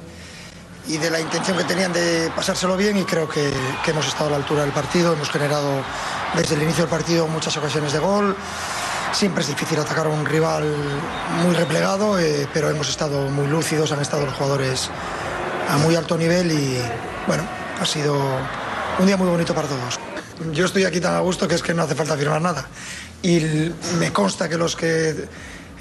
[1.10, 3.52] la intención que tenían de pasárselo bien y creo que,
[3.84, 5.12] que hemos estado a la altura del partido.
[5.12, 5.82] Hemos generado
[6.34, 8.36] desde el inicio del partido muchas ocasiones de gol.
[9.12, 10.64] Siempre es difícil atacar a un rival
[11.44, 14.90] muy replegado, eh, pero hemos estado muy lúcidos, han estado los jugadores
[15.68, 16.80] a muy alto nivel y
[17.26, 17.42] bueno,
[17.80, 18.16] ha sido
[18.98, 19.98] un día muy bonito para todos.
[20.52, 22.66] Yo estoy aquí tan a gusto que es que no hace falta firmar nada.
[23.22, 23.40] Y
[23.98, 25.14] me consta que los que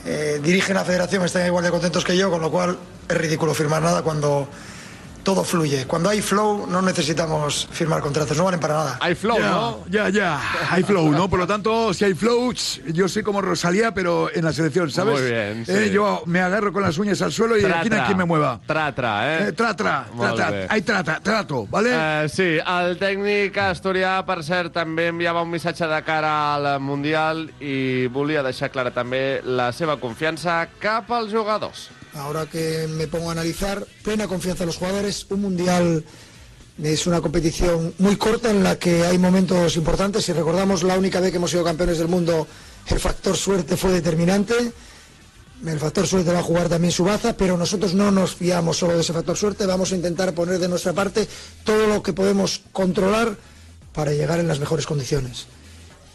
[0.06, 2.78] eh, dirigen la federación están igual de contentos que yo, con lo cual
[3.10, 4.48] es ridículo firmar nada cuando
[5.24, 5.86] todo fluye.
[5.86, 8.98] Cuando hay flow no necesitamos firmar contratos, no valen para nada.
[9.02, 9.38] Hay flow,
[9.90, 11.30] Ya, Ya, ya, hay flow, ¿no?
[11.30, 14.90] Por lo tanto, si hay flow, ch, yo soy como Rosalía, pero en la selección,
[14.92, 15.20] ¿sabes?
[15.22, 15.72] Muy bien, sí.
[15.72, 18.26] Eh, yo me agarro con las uñas al suelo y aquí no hay quien me
[18.26, 18.60] mueva.
[18.66, 19.48] Tra-tra, eh?
[19.50, 20.68] Eh, tra-tra, Molt tra-tra, bé.
[20.70, 21.90] hay trata, trato, ¿vale?
[21.94, 27.48] Eh, sí, el tècnic asturià, per cert, també enviava un missatge de cara al Mundial
[27.60, 31.90] i volia deixar clara també la seva confiança cap als jugadors.
[32.14, 35.26] Ahora que me pongo a analizar, plena confianza en los jugadores.
[35.30, 36.04] Un mundial
[36.82, 40.26] es una competición muy corta en la que hay momentos importantes.
[40.26, 42.48] Si recordamos la única vez que hemos sido campeones del mundo,
[42.88, 44.74] el factor suerte fue determinante.
[45.66, 48.96] El factor suerte va a jugar también su baza, pero nosotros no nos fiamos solo
[48.96, 49.66] de ese factor suerte.
[49.66, 51.28] Vamos a intentar poner de nuestra parte
[51.64, 53.38] todo lo que podemos controlar
[53.94, 55.46] para llegar en las mejores condiciones.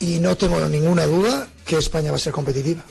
[0.01, 2.85] Y no tengo ninguna duda que España va a ser competitiva.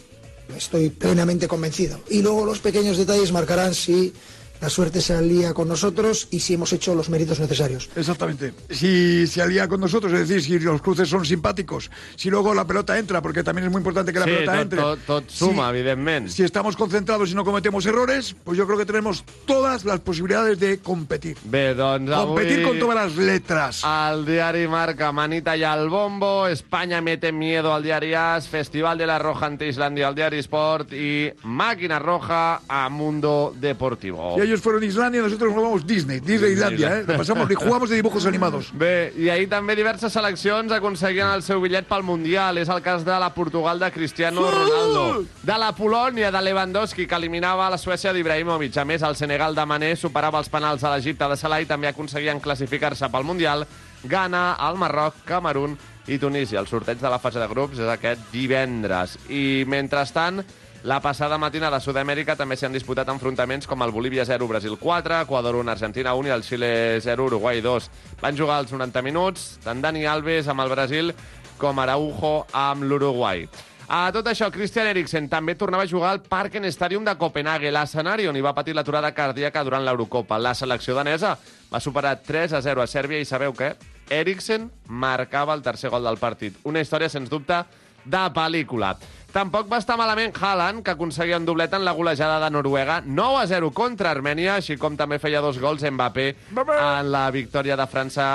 [0.55, 1.99] Estoy plenamente convencido.
[2.10, 4.13] Y luego los pequeños detalles marcarán si
[4.61, 7.89] la suerte se alía con nosotros y si hemos hecho los méritos necesarios.
[7.95, 8.53] Exactamente.
[8.69, 12.65] Si se alía con nosotros, es decir, si los cruces son simpáticos, si luego la
[12.65, 14.79] pelota entra, porque también es muy importante que la sí, pelota tot, entre.
[14.79, 16.29] tot, tot suma, evidentment.
[16.29, 20.59] Si estamos concentrados y no cometemos errores, pues yo creo que tenemos todas las posibilidades
[20.59, 21.37] de competir.
[21.43, 22.63] Bé, doncs Competir avui...
[22.63, 23.83] con todas las letras.
[23.83, 29.07] El diari marca Manita y al bombo, España mete miedo al diari As, Festival de
[29.07, 34.35] la Roja ante Islandia al diari Sport y Máquina Roja a Mundo Deportivo.
[34.45, 37.03] Ellos fueron Islandia nosotros nos vamos Disney, Disney Islandia, ¿eh?
[37.17, 38.71] Pasamos y jugamos de dibujos animados.
[38.73, 42.60] Bé, i ahir també diverses seleccions aconseguien el seu bitllet pel Mundial.
[42.62, 45.23] És el cas de la Portugal de Cristiano Ronaldo.
[45.43, 48.77] De la Polònia de Lewandowski, que eliminava la Suècia d'Ibrahimovic.
[48.77, 51.89] A més, el Senegal de Mané superava els penals a l'Egipte de Salah i també
[51.89, 53.65] aconseguien classificar-se pel Mundial.
[54.05, 55.77] Ghana, el Marroc, Camerún
[56.08, 56.60] i Tunísia.
[56.62, 59.17] El sorteig de la fase de grups és aquest divendres.
[59.29, 60.43] I, mentrestant,
[60.85, 65.23] la passada matinada a Sud-amèrica també s'han disputat enfrontaments com el Bolívia 0, Brasil 4,
[65.25, 66.67] Equador 1, Argentina 1 i el Xile
[67.01, 67.87] 0, Uruguai 2.
[68.21, 71.09] Van jugar els 90 minuts, tant Dani Alves amb el Brasil
[71.57, 73.47] com Araujo amb l'Uruguai.
[73.89, 78.29] A tot això, Christian Eriksen també tornava a jugar al Parken Stadium de Copenhague, l'escenari
[78.29, 80.37] on hi va patir l'aturada cardíaca durant l'Eurocopa.
[80.37, 81.33] La selecció danesa
[81.71, 83.73] va superar 3 a 0 a Sèrbia i sabeu què?
[84.13, 86.61] Eriksen marcava el tercer gol del partit.
[86.63, 87.63] Una història, sens dubte,
[88.05, 88.93] de pel·lícula.
[89.35, 93.41] Tampoc va estar malament Haaland, que aconseguia un doblet en la golejada de Noruega, 9
[93.41, 97.87] a 0 contra Armènia, així com també feia dos gols Mbappé en la victòria de
[97.91, 98.27] França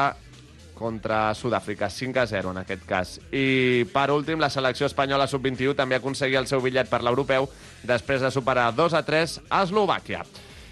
[0.76, 3.14] contra Sud-àfrica, 5 a 0 en aquest cas.
[3.32, 7.48] I per últim, la selecció espanyola sub-21 també aconseguia el seu bitllet per l'europeu
[7.80, 10.20] després de superar 2 a 3 a Eslovàquia.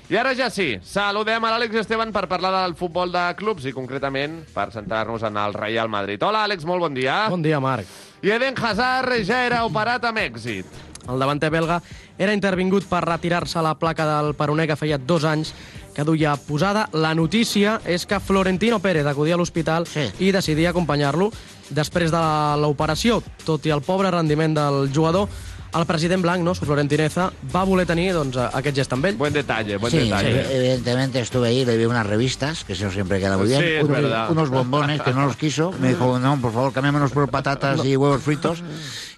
[0.09, 3.75] I ara ja sí, saludem a l'Àlex Esteban per parlar del futbol de clubs i
[3.77, 6.23] concretament per centrar-nos en el Real Madrid.
[6.25, 7.27] Hola, Àlex, molt bon dia.
[7.29, 7.85] Bon dia, Marc.
[8.25, 10.65] I Eden Hazard ja era operat amb èxit.
[11.09, 11.83] El davanter belga
[12.17, 15.53] era intervingut per retirar-se la placa del peroner que feia dos anys
[15.93, 16.87] que duia posada.
[16.97, 20.09] La notícia és que Florentino Pérez acudia a l'hospital sí.
[20.25, 21.29] i decidia acompanyar-lo
[21.69, 22.25] després de
[22.65, 23.21] l'operació.
[23.45, 25.29] Tot i el pobre rendiment del jugador,
[25.75, 29.17] el president blanc, no, su Florentineza, va voler tenir doncs, aquest gest amb ell.
[29.17, 30.47] Buen detalle, buen Sí, detalle.
[30.57, 33.61] evidentemente estuve ahí, le vi unas revistas, que eso siempre queda muy bien.
[33.61, 34.31] Sí, es Unos- verdad.
[34.31, 35.73] Unos bombones que no los quiso.
[35.81, 38.63] Me dijo, no, por favor, cambiémonos por patatas y huevos fritos.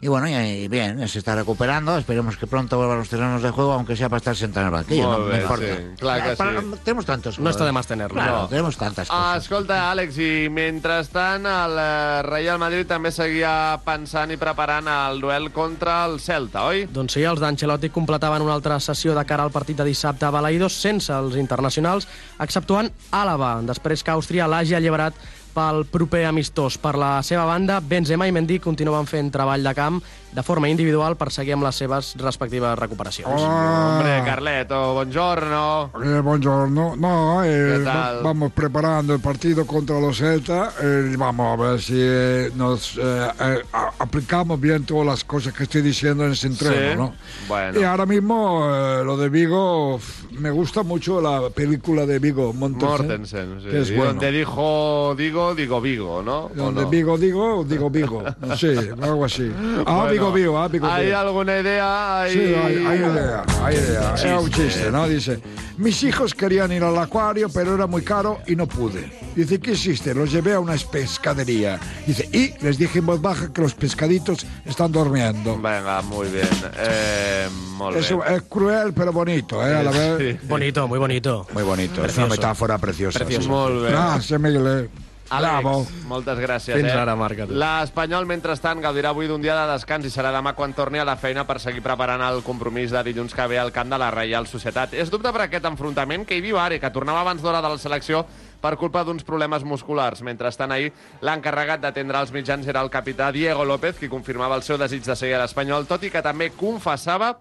[0.02, 1.96] Y bueno, y, y bien, se está recuperando.
[1.98, 4.80] Esperemos que pronto vuelvan los terrenos de juego, aunque sea para estar sentado en el
[4.80, 5.02] banquillo.
[5.18, 5.66] No, bé, no importa.
[5.66, 6.66] sí, clar que Para- sí.
[6.84, 7.38] Tenemos tantos.
[7.38, 8.14] No está de más tenerlo.
[8.14, 8.48] Claro, No.
[8.48, 9.42] tenemos tantas cosas.
[9.42, 15.50] Escolta, Àlex, i mentrestant el eh, Real Madrid també seguia pensant i preparant el duel
[15.52, 16.86] contra el Celta, oi?
[16.92, 20.32] Doncs sí, els d'Ancelotti completaven una altra sessió de cara al partit de dissabte a
[20.34, 22.08] Balaïdos sense els internacionals,
[22.40, 25.14] exceptuant Àlava, després que Àustria l'hagi alliberat
[25.54, 26.78] pel proper amistós.
[26.78, 31.16] Per la seva banda, Benzema i Mendy continuen fent treball de camp de forma individual
[31.18, 33.42] per seguir amb les seves respectives recuperacions.
[33.42, 33.96] Ah.
[33.98, 35.90] Hombre, Carleto, buongiorno.
[36.04, 36.94] Eh, buongiorno.
[36.96, 37.82] No, eh,
[38.22, 40.72] vamos preparando el partido contra los Celta.
[40.80, 43.62] eh, y vamos a ver si eh, nos eh, eh,
[43.98, 46.96] aplicamos bien todas las cosas que estoy diciendo en ese entreno, Sí.
[46.96, 47.14] ¿no?
[47.48, 47.80] Bueno.
[47.80, 49.98] Y ahora mismo eh, lo de Vigo,
[50.38, 52.88] me gusta mucho la película de Vigo, Mortensen.
[52.88, 53.68] Mortensen, sí.
[53.68, 54.04] que es bueno.
[54.12, 56.44] donde dijo digo, digo Vigo, ¿no?
[56.46, 56.88] ¿O Donde no?
[56.90, 58.22] Vigo digo, digo Vigo.
[58.56, 58.68] Sí,
[59.02, 59.50] algo así.
[59.86, 61.18] Ah, Bueno, Vigo Vigo, ah, Vigo ¿Hay Vigo.
[61.18, 62.20] alguna idea?
[62.22, 62.32] ¿Hay...
[62.32, 64.12] Sí, hay, hay idea, hay idea.
[64.14, 64.28] Chiste.
[64.28, 65.08] Era un chiste, ¿no?
[65.08, 65.40] Dice,
[65.78, 69.10] mis hijos querían ir al acuario, pero era muy caro y no pude.
[69.34, 70.14] Dice, ¿qué hiciste?
[70.14, 71.78] Los llevé a una pescadería.
[72.06, 75.54] Dice, y les dije en voz baja que los pescaditos están durmiendo.
[75.56, 76.48] Venga, muy bien.
[76.76, 77.48] Eh,
[77.96, 79.74] Es, es cruel, pero bonito, ¿eh?
[79.74, 80.38] A la vez.
[80.40, 80.46] Sí.
[80.48, 81.46] Bonito, muy bonito.
[81.54, 82.20] Muy bonito, es Precioso.
[82.26, 83.18] una metáfora preciosa.
[83.20, 83.42] Precioso.
[83.44, 83.48] sí.
[83.48, 83.90] Molt bé.
[83.90, 84.90] Gracias, Miguel.
[85.30, 85.86] Àlex, Bravo.
[86.10, 86.74] moltes gràcies.
[86.74, 86.98] Fins eh?
[86.98, 87.44] ara, Marc.
[87.54, 91.14] L'Espanyol, mentrestant, gaudirà avui d'un dia de descans i serà demà quan torni a la
[91.20, 94.50] feina per seguir preparant el compromís de dilluns que ve al camp de la Reial
[94.50, 94.96] Societat.
[94.98, 97.78] És dubte per aquest enfrontament que hi viu ara, que tornava abans d'hora de la
[97.78, 98.24] selecció
[98.60, 100.24] per culpa d'uns problemes musculars.
[100.26, 100.90] Mentrestant, ahir,
[101.22, 105.14] l'encarregat d'atendre els mitjans era el capità Diego López, qui confirmava el seu desig de
[105.14, 107.36] seguir a l'Espanyol, tot i que també confessava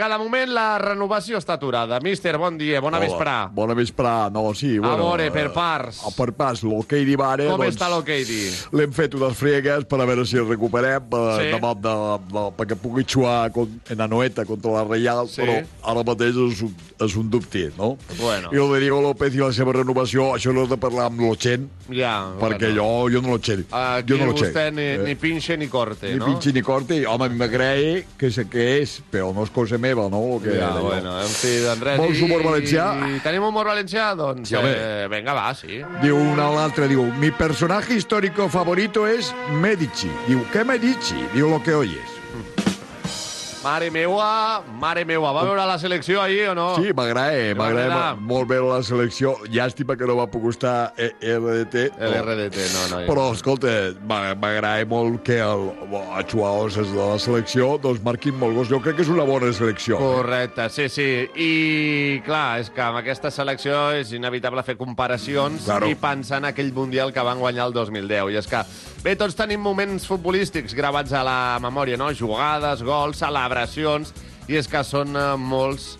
[0.00, 1.98] que de moment la renovació està aturada.
[2.00, 3.34] Míster, bon dia, bona Hola, vesprà.
[3.52, 4.78] Bona vesprà, no, sí.
[4.78, 5.98] A Bueno, veure, per eh, parts.
[6.08, 7.48] a per parts, l'Okedi Vare...
[7.50, 8.38] Com doncs, està l'Okedi?
[8.78, 11.50] L'hem fet unes fregues per a veure si el recuperem per, Sí.
[11.52, 11.94] demà de,
[12.32, 15.42] de, perquè pugui jugar con, en Anoeta contra la Reial, Sí.
[15.42, 15.58] però
[15.92, 17.96] ara mateix és un, és un dubte, no?
[18.18, 18.48] Bueno.
[18.52, 21.68] I el de Diego López i la seva renovació, això l'has de parlar amb l'Ochen,
[21.90, 23.04] Ja, perquè bueno.
[23.10, 23.58] jo, jo no lo sé.
[23.70, 26.24] Aquí jo no vostè ni, Eh, ni pinche ni corte, ni no?
[26.24, 30.20] pinche ni corte, home, m'agrada que sé què és, però no és cosa meva, no?
[30.36, 31.98] El Que Ja, bueno, en fi, doncs res.
[31.98, 32.86] Vols i- humor valencià?
[33.16, 34.14] I tenim humor valencià?
[34.16, 35.82] Doncs, Sí, eh, vinga, va, sí.
[36.02, 40.10] Diu una a l'altra, diu, mi personaje histórico favorito es Medici.
[40.28, 41.18] Diu, ¿qué Medici?
[41.34, 42.19] Diu, lo que oyes.
[43.62, 45.34] Mare meua, mare meua.
[45.36, 46.68] Va veure la selecció ahir o no?
[46.80, 49.34] Sí, m'agrada, va m'agrada molt veure la selecció.
[49.52, 51.82] Llàstima que no va poder estar eh, RDT.
[52.00, 53.00] El RDT, no, no.
[53.04, 53.74] Però, escolta,
[54.08, 58.70] m'a- m'agrada molt que el, els jugadors de la selecció doncs, marquin molt gols.
[58.72, 60.00] Jo crec que és una bona selecció.
[60.00, 61.08] Correcte, sí, sí.
[61.36, 61.52] I,
[62.24, 65.84] clar, és que amb aquesta selecció és inevitable fer comparacions Claro.
[65.92, 68.32] i pensar en aquell Mundial que van guanyar el 2010.
[68.32, 68.64] I és que,
[69.04, 72.08] bé, tots tenim moments futbolístics gravats a la memòria, no?
[72.16, 74.12] Jugades, gols, celebracions,
[74.48, 75.96] i és que són eh, molts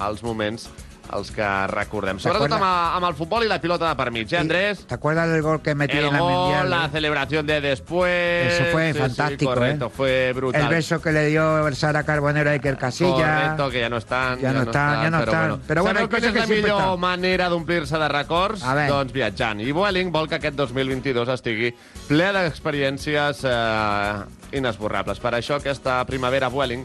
[0.00, 0.68] els moments
[1.16, 2.18] els que recordem.
[2.20, 4.86] Sobretot amb, amb el futbol i la pilota de per mig, eh, Andrés?
[4.86, 6.70] ¿Te acuerdas del gol que metí El en la gol, Mundial?
[6.70, 8.52] la celebración de después.
[8.54, 9.92] Eso fue Sí, fantástico, Sí, correcto, ¿eh?
[9.96, 10.62] fue brutal.
[10.62, 13.10] El beso que le dio Sara Carbonero a Iker Casilla.
[13.12, 14.40] Correcto, que ja no estan.
[14.40, 15.48] Ja no estan, ja no però estan.
[15.48, 15.62] Bueno.
[15.66, 17.00] Però bueno, Sabeu quina és la millor están.
[17.00, 18.62] manera d'omplir-se de records?
[18.88, 19.60] Doncs viatjant.
[19.60, 21.74] I Vueling vol que aquest 2022 estigui
[22.08, 25.20] ple d'experiències eh, inesborrables.
[25.20, 26.84] Per això aquesta primavera Vueling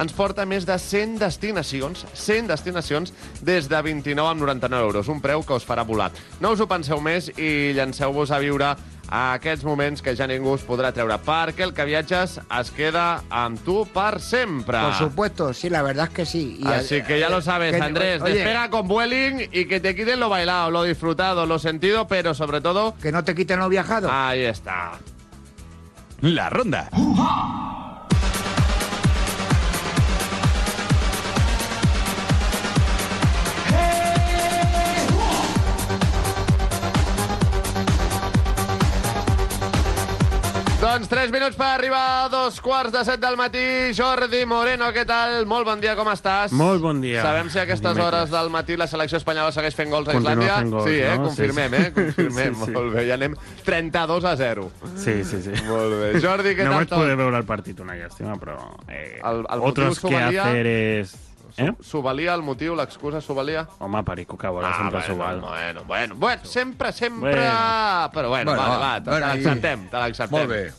[0.00, 3.12] ens porta més de 100 destinacions, 100 destinacions
[3.44, 6.10] des de 29 amb 99 euros, un preu que us farà volar.
[6.40, 8.70] No us ho penseu més i llanceu-vos a viure
[9.10, 13.24] a aquests moments que ja ningú us podrà treure, perquè el que viatges es queda
[13.28, 14.78] amb tu per sempre.
[14.86, 16.58] Por supuesto, sí, la verdad es que sí.
[16.60, 18.22] Y Así a- que ya lo sabes, que- Andrés.
[18.22, 22.34] oye, Despega con Vueling y que te quiten lo bailado, lo disfrutado, lo sentido, pero
[22.34, 22.94] sobre todo...
[23.02, 24.08] Que no te quiten lo viajado.
[24.12, 24.92] Ahí está.
[26.20, 26.88] La ronda.
[40.90, 43.60] Doncs 3 minuts per arribar a dos quarts de set del matí.
[43.94, 45.44] Jordi Moreno, què tal?
[45.46, 46.50] Molt bon dia, com estàs?
[46.56, 47.22] Molt bon dia.
[47.22, 48.08] Sabem si a aquestes Dimecres.
[48.08, 50.56] hores del matí la selecció espanyola segueix fent gols a Islàndia?
[50.66, 51.12] gols, sí, eh?
[51.14, 51.28] no?
[51.28, 51.86] Confirmem, Sí, sí.
[51.86, 51.92] eh?
[51.94, 52.54] Confirmem.
[52.58, 52.74] Sí, sí.
[52.74, 54.66] Molt bé, ja anem 32 a 0.
[54.96, 55.54] Sí, sí, sí.
[55.70, 56.10] Molt bé.
[56.26, 56.98] Jordi, què no tal vaig tot?
[57.04, 58.58] poder veure el partit, una llàstima, però...
[58.88, 60.42] Eh, El- el otros que valia?
[60.48, 61.14] haceres
[61.56, 61.70] Eh?
[61.82, 63.66] S'ho valia el motiu, l'excusa s'ho valia?
[63.78, 65.40] Home, Perico Cabola Ah, sempre s'ho bueno, val.
[65.50, 67.30] bueno, bueno, bueno, sempre, sempre...
[67.32, 68.10] Bueno.
[68.14, 70.38] Però bueno, Bueno, va, va, va, te bueno, l'acceptem, te l'acceptem.
[70.38, 70.72] Molt bé.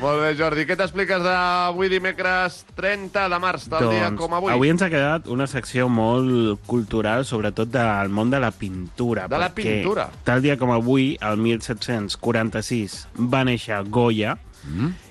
[0.00, 0.64] Molt bé, Jordi.
[0.66, 4.50] Què t'expliques d'avui dimecres 30 de març, del dia com avui?
[4.50, 9.28] Doncs avui ens ha quedat una secció molt cultural, sobretot del món de la pintura.
[9.28, 10.08] De la pintura.
[10.24, 14.36] Tal dia com avui, el 1746, va néixer Goya,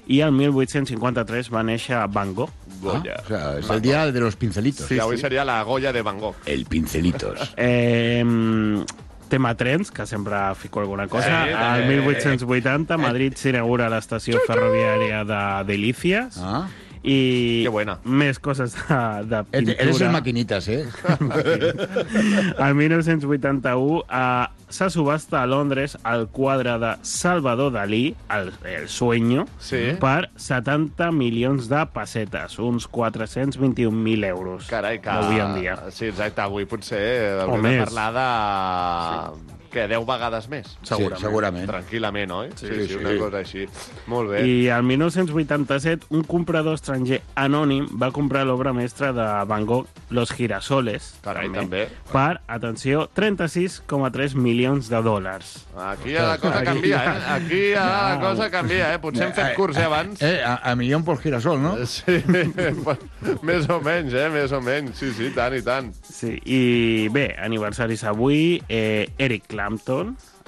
[0.08, 2.52] i el 1853 va néixer Van Gogh.
[2.82, 3.20] Goya.
[3.24, 4.88] O sea, es el día de los pincelitos.
[4.88, 6.36] Sí, avui seria la Goya de Van Gogh.
[6.46, 7.54] El pincelitos.
[7.58, 8.24] Eh,
[9.32, 11.46] tema trens, que sempre fico alguna cosa.
[11.46, 11.98] Sí, el eh.
[11.98, 16.40] 1880, Madrid s'inaugura l'estació ferroviària de Delicias.
[16.42, 16.66] Ah.
[17.04, 17.98] I Que buena.
[18.06, 19.78] més coses de, de pintura.
[19.82, 20.86] Eres el maquinitas, ¿eh?
[22.60, 29.46] El 1981 eh, se subhasta a Londres el quadre de Salvador Dalí, El, el Sueño,
[29.60, 29.98] Sí.
[30.00, 34.68] per 70 milions de pessetes, uns 421.000 euros.
[34.68, 35.10] Carai, que...
[35.10, 35.78] Avui en dia.
[35.92, 39.61] Sí, exacte, avui potser O haurem de parlar de...
[39.72, 40.68] Què, 10 vegades més?
[40.84, 41.16] Segurament.
[41.22, 41.68] Sí, segurament.
[41.70, 42.50] Tranquil·lament, oi?
[42.60, 42.98] Sí, sí, sí.
[43.00, 43.66] una cosa així.
[44.12, 44.42] Molt bé.
[44.44, 50.34] I el 1987, un comprador estranger anònim va comprar l'obra mestra de Van Gogh, Los
[50.36, 51.86] Girasoles, Carai, també.
[52.12, 55.54] per, atenció, 36,3 milions de dòlars.
[55.88, 57.24] Aquí ja la cosa canvia, eh?
[57.38, 59.00] Aquí ja la cosa canvia, eh?
[59.00, 60.22] Potser hem fet curs, eh, abans.
[60.22, 61.78] Eh, a, a millón por girasol, no?
[61.88, 62.20] Sí,
[63.48, 64.28] més o menys, eh?
[64.36, 65.00] Més o menys.
[65.00, 65.94] Sí, sí, tant i tant.
[66.04, 69.61] Sí, i bé, aniversaris avui, eh, Eric Clapton,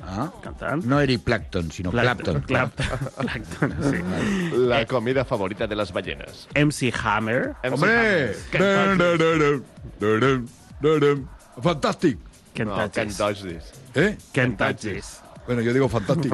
[0.05, 0.31] Ah.
[0.41, 0.83] cantant.
[0.85, 2.41] No Eric Plankton, sino Clapton.
[2.41, 2.85] Clapton,
[3.17, 4.57] Clapton, sí.
[4.57, 6.47] La comida favorita de las ballenas.
[6.55, 7.55] MC Hammer.
[7.63, 8.35] MC Hombre!
[8.51, 9.61] Hammer.
[11.61, 12.17] Fantàstic.
[12.59, 13.71] No, can't touch this.
[13.95, 14.15] Eh?
[14.33, 15.22] Can't touch this.
[15.45, 16.31] Bueno, jo digo fantàstic.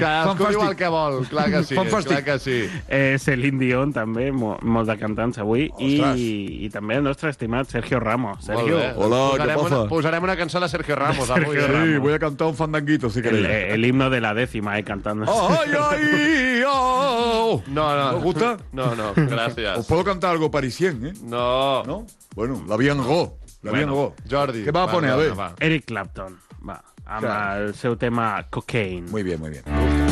[0.00, 2.08] Cadascú diu el que vol, clar que sí, Fantàstic.
[2.08, 2.56] clar que sí.
[2.88, 5.66] Eh, Celine Dion, també, mo, molt de cantants avui.
[5.78, 6.22] I, Ostres.
[6.66, 8.44] I també el nostre estimat Sergio Ramos.
[8.46, 8.78] Sergio.
[8.96, 9.80] Hola, què posarem pasa?
[9.82, 11.60] Una, posarem una cançó de Sergio Ramos Sergio avui.
[11.60, 11.88] Ramos.
[11.88, 13.72] Sí, voy a cantar un fandanguito, si el, queréis.
[13.74, 15.26] el himno de la décima, eh, cantando.
[15.28, 17.62] ¡Ay, ay, oh!
[17.66, 18.16] No, no.
[18.16, 18.56] ¿Os gusta?
[18.72, 19.78] No, no, gracias.
[19.78, 21.12] Os puedo cantar algo parisien, ¿eh?
[21.22, 21.82] No.
[21.84, 22.06] ¿No?
[22.34, 23.38] Bueno, la Bien Go.
[23.62, 24.14] La Bien Bueno, Go.
[24.30, 24.64] Jordi.
[24.64, 25.10] ¿Qué va a poner?
[25.10, 25.38] A ver.
[25.38, 25.54] va.
[25.60, 27.62] Eric Clapton, va, amb Clar.
[27.62, 29.08] el seu tema Cocaine.
[29.10, 30.05] Muy bien, muy bien.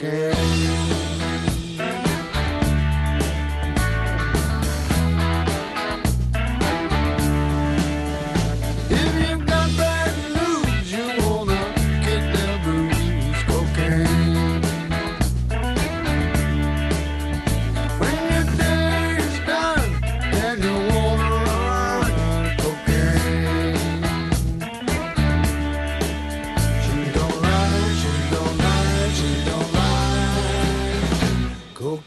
[0.00, 0.69] que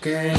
[0.06, 0.33] Okay.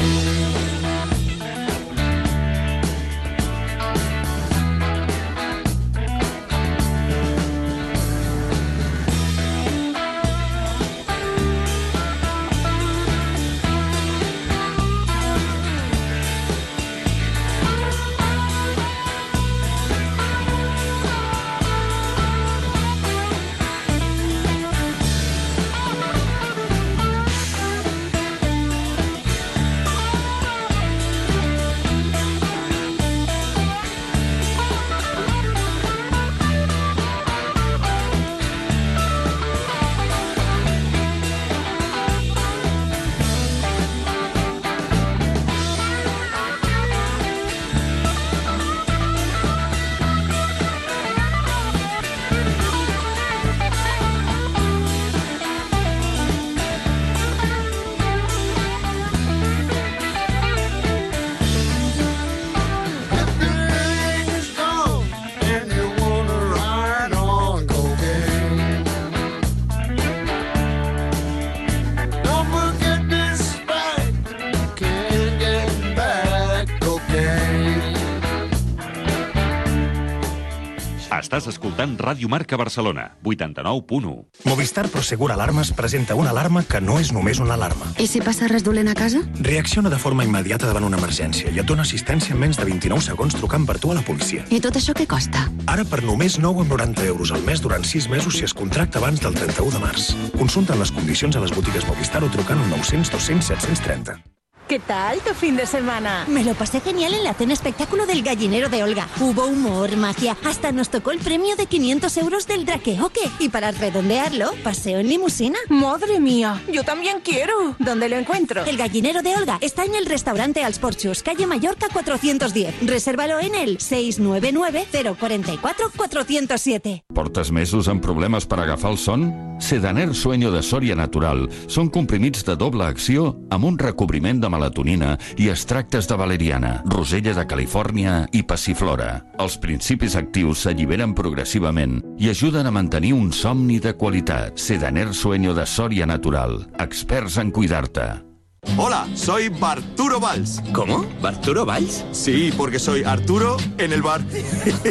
[81.75, 84.47] Escoltant Ràdio Marca Barcelona, 89.1.
[84.47, 87.89] Movistar Prosegur Alarmes presenta una alarma que no és només una alarma.
[87.99, 89.25] I si passa res dolent a casa?
[89.43, 93.03] Reacciona de forma immediata davant una emergència i et dona assistència en menys de 29
[93.03, 94.45] segons trucant per tu a la policia.
[94.55, 95.49] I tot això què costa?
[95.67, 99.35] Ara per només 9,90 euros al mes durant 6 mesos si es contracta abans del
[99.35, 100.13] 31 de març.
[100.39, 104.34] Consulta les condicions a les botigues Movistar o trucant al 900 200 730.
[104.75, 106.25] ¿Qué tal tu fin de semana?
[106.27, 109.07] Me lo pasé genial en la cena espectáculo del gallinero de Olga.
[109.21, 113.21] Hubo humor, magia, hasta nos tocó el premio de 500 euros del Draqueoque.
[113.39, 115.61] Y para redondearlo, paseo en limusina.
[115.69, 117.77] Madre mía, yo también quiero.
[117.79, 118.65] ¿Dónde lo encuentro?
[118.65, 122.75] El gallinero de Olga está en el restaurante Als Porxos, calle Mallorca 410.
[122.85, 124.89] Resérvalo en el 699
[125.21, 127.05] 044 407.
[127.15, 129.55] Portes mesos amb problemes per agafar el son?
[129.61, 135.19] Sedaner Sueño de Sòria Natural són comprimits de doble acció amb un recobriment de melatonina
[135.37, 139.21] i extractes de valeriana, rosella de Califòrnia i passiflora.
[139.39, 144.59] Els principis actius s'alliberen progressivament i ajuden a mantenir un somni de qualitat.
[144.59, 146.65] Sedaner Sueño de Sòria Natural.
[146.79, 148.34] Experts en cuidar-te.
[148.77, 150.61] Hola, soy Barturo Valls.
[150.73, 151.07] ¿Cómo?
[151.23, 152.05] ¿Barturo Valls?
[152.13, 154.21] Sí, porque soy Arturo en el bar.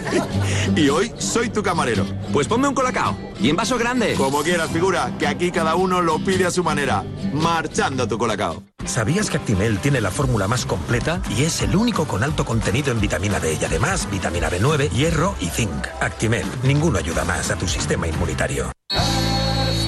[0.75, 2.05] y hoy soy tu camarero.
[2.31, 3.17] Pues ponme un colacao.
[3.41, 4.13] Y en vaso grande.
[4.15, 7.03] Como quieras, figura, que aquí cada uno lo pide a su manera.
[7.33, 8.63] Marchando tu colacao.
[8.85, 12.91] ¿Sabías que Actimel tiene la fórmula más completa y es el único con alto contenido
[12.91, 15.87] en vitamina D y además vitamina B9, hierro y zinc?
[15.99, 18.71] Actimel, ninguno ayuda más a tu sistema inmunitario.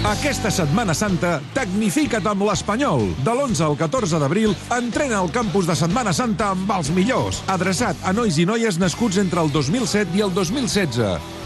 [0.06, 3.08] Aquesta Setmana Santa, tecnifica't amb l'Espanyol.
[3.26, 7.40] De l'11 al 14 d'abril, entrena al campus de Setmana Santa amb els millors.
[7.50, 11.00] Adreçat a nois i noies nascuts entre el 2007 i el 2016.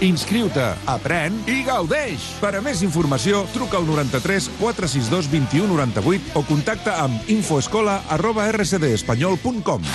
[0.04, 2.26] Inscriu-te, aprèn i gaudeix!
[2.42, 8.50] Per a més informació, truca al 93 462 21 98 o contacta amb infoescola arroba
[8.52, 9.88] rsdespanyol.com.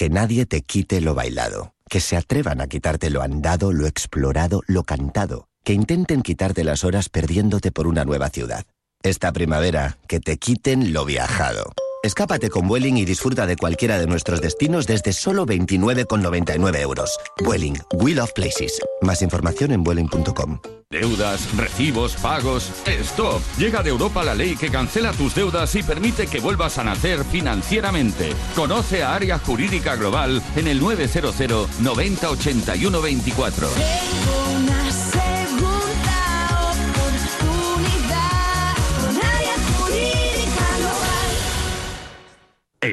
[0.00, 1.74] Que nadie te quite lo bailado.
[1.90, 5.48] Que se atrevan a quitarte lo andado, lo explorado, lo cantado.
[5.66, 8.64] Que intenten quitarte las horas perdiéndote por una nueva ciudad.
[9.02, 11.72] Esta primavera, que te quiten lo viajado.
[12.04, 17.18] Escápate con Vueling y disfruta de cualquiera de nuestros destinos desde solo 29,99 euros.
[17.44, 18.80] Vueling, We Love Places.
[19.02, 20.60] Más información en vueling.com.
[20.88, 22.70] Deudas, recibos, pagos.
[22.86, 23.42] ¡Stop!
[23.58, 27.24] Llega de Europa la ley que cancela tus deudas y permite que vuelvas a nacer
[27.24, 28.32] financieramente.
[28.54, 33.68] Conoce a Área Jurídica Global en el 900 90 81 24.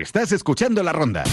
[0.01, 1.23] Estás escuchando la ronda.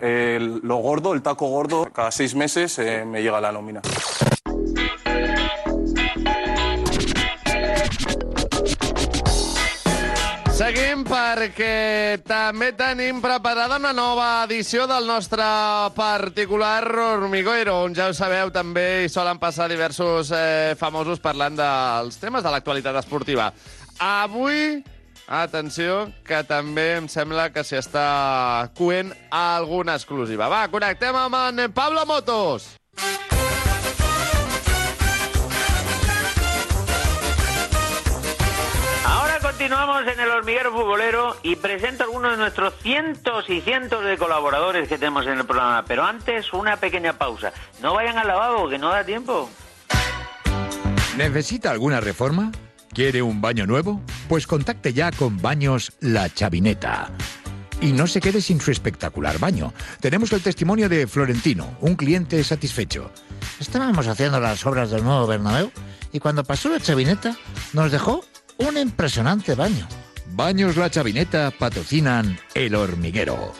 [0.00, 3.80] El- lo gordo, el taco gordo, cada seis meses eh, me llega la nómina.
[10.60, 15.46] Seguim perquè també tenim preparada una nova edició del nostre
[15.96, 22.20] particular Hormiguero, on ja ho sabeu, també hi solen passar diversos eh, famosos parlant dels
[22.20, 23.48] temes de l'actualitat esportiva.
[24.04, 24.82] Avui,
[25.30, 30.50] atenció, que també em sembla que s'hi està coent alguna exclusiva.
[30.50, 32.74] Va, connectem amb en Pablo Motos.
[39.06, 44.18] Ahora continuamos en el hormiguero futbolero y presento algunos de nuestros cientos y cientos de
[44.18, 45.84] colaboradores que tenemos en el programa.
[45.86, 47.52] Pero antes, una pequeña pausa.
[47.80, 49.48] No vayan al lavabo, que no da tiempo.
[51.16, 52.50] ¿Necesita alguna reforma?
[52.92, 54.00] ¿Quiere un baño nuevo?
[54.28, 57.10] Pues contacte ya con Baños La Chavineta.
[57.80, 59.72] Y no se quede sin su espectacular baño.
[60.00, 63.12] Tenemos el testimonio de Florentino, un cliente satisfecho.
[63.60, 65.70] Estábamos haciendo las obras del nuevo Bernabéu
[66.12, 67.36] y cuando pasó la chavineta
[67.72, 68.24] nos dejó
[68.58, 69.86] un impresionante baño.
[70.32, 73.52] Baños La Chavineta patrocinan El Hormiguero.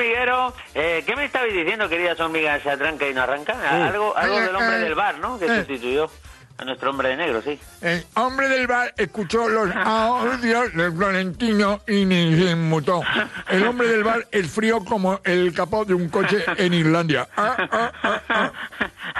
[0.00, 0.54] Hormiguero.
[0.74, 2.62] Eh, ¿Qué me estabais diciendo, queridas hormigas?
[2.62, 3.86] ¿Se atranca y no arranca?
[3.86, 5.38] Algo, algo del hombre del bar, ¿no?
[5.38, 6.10] Que sustituyó
[6.56, 7.58] a nuestro hombre de negro, sí.
[7.80, 13.02] El hombre del bar escuchó los audios de Florentino y ni se inmutó.
[13.48, 17.28] El hombre del bar es frío como el capó de un coche en Irlandia.
[17.36, 18.52] Ah, ah, ah, ah.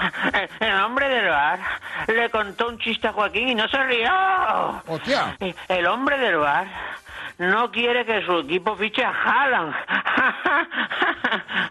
[0.59, 1.59] El hombre del bar
[2.07, 4.11] le contó un chiste a Joaquín y no se rió.
[4.87, 5.37] Hostia.
[5.67, 6.67] El hombre del bar
[7.49, 9.73] no quiere que su equipo fiche a Haaland.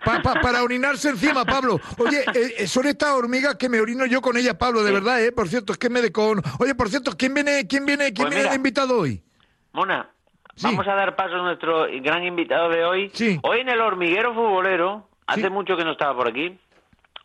[0.05, 1.81] Pa- pa- para orinarse encima, Pablo.
[1.99, 5.23] Oye, eh, eh, son estas hormigas que me orino yo con ellas, Pablo, de verdad,
[5.23, 5.33] ¿eh?
[5.33, 6.43] Por cierto, es que me de con...
[6.59, 8.51] Oye, por cierto, ¿quién viene, quién viene, quién Pues viene mira.
[8.51, 9.23] de invitado hoy?
[9.73, 10.09] Mona,
[10.63, 13.13] vamos a dar paso a nuestro gran invitado de hoy.
[13.43, 16.59] Hoy en el hormiguero futbolero, hace mucho que no estaba por aquí.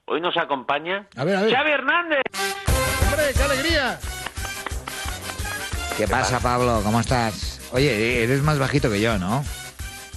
[0.06, 1.56] Hoy nos acompaña A ver, a ver.
[1.56, 2.22] Xavi Hernández.
[3.08, 4.00] ¡Hombre, qué alegría!
[5.98, 6.82] ¿Qué pasa, Pablo?
[6.84, 7.55] ¿Cómo estás?
[7.72, 9.43] Oye, eres más bajito que yo, ¿no?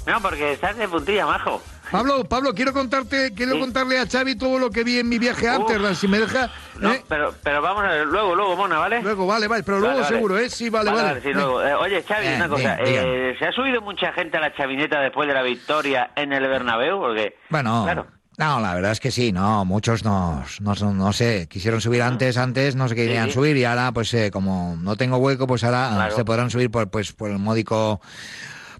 [0.06, 1.62] No, porque estás de puntilla, majo.
[1.90, 5.48] Pablo, Pablo, quiero contarte, quiero contarle a Xavi todo lo que vi en mi viaje
[5.48, 6.50] a Amsterdam, si me deja.
[6.78, 7.02] No, ¿eh?
[7.08, 9.02] pero, pero vamos a ver, luego, luego, Mona, ¿vale?
[9.02, 10.14] Luego, vale, vale, pero Vale, luego vale.
[10.16, 10.50] seguro, ¿eh?
[10.50, 11.22] Sí, vale, vale.
[11.22, 11.62] sí, luego.
[11.62, 12.76] Eh, oye, Xavi, Eh, una cosa.
[12.80, 16.46] eh, ¿Se ha subido mucha gente a la chavineta después de la victoria en el
[16.46, 16.98] Bernabéu?
[16.98, 18.06] Porque, Bueno, claro.
[18.38, 22.38] No, la verdad es que sí, no, muchos no, no, no sé, quisieron subir antes,
[22.38, 23.32] antes no se querían sí.
[23.32, 26.14] subir y ahora, pues eh, como no tengo hueco, pues ahora Claro.
[26.16, 28.00] se podrán subir por, pues, por el módico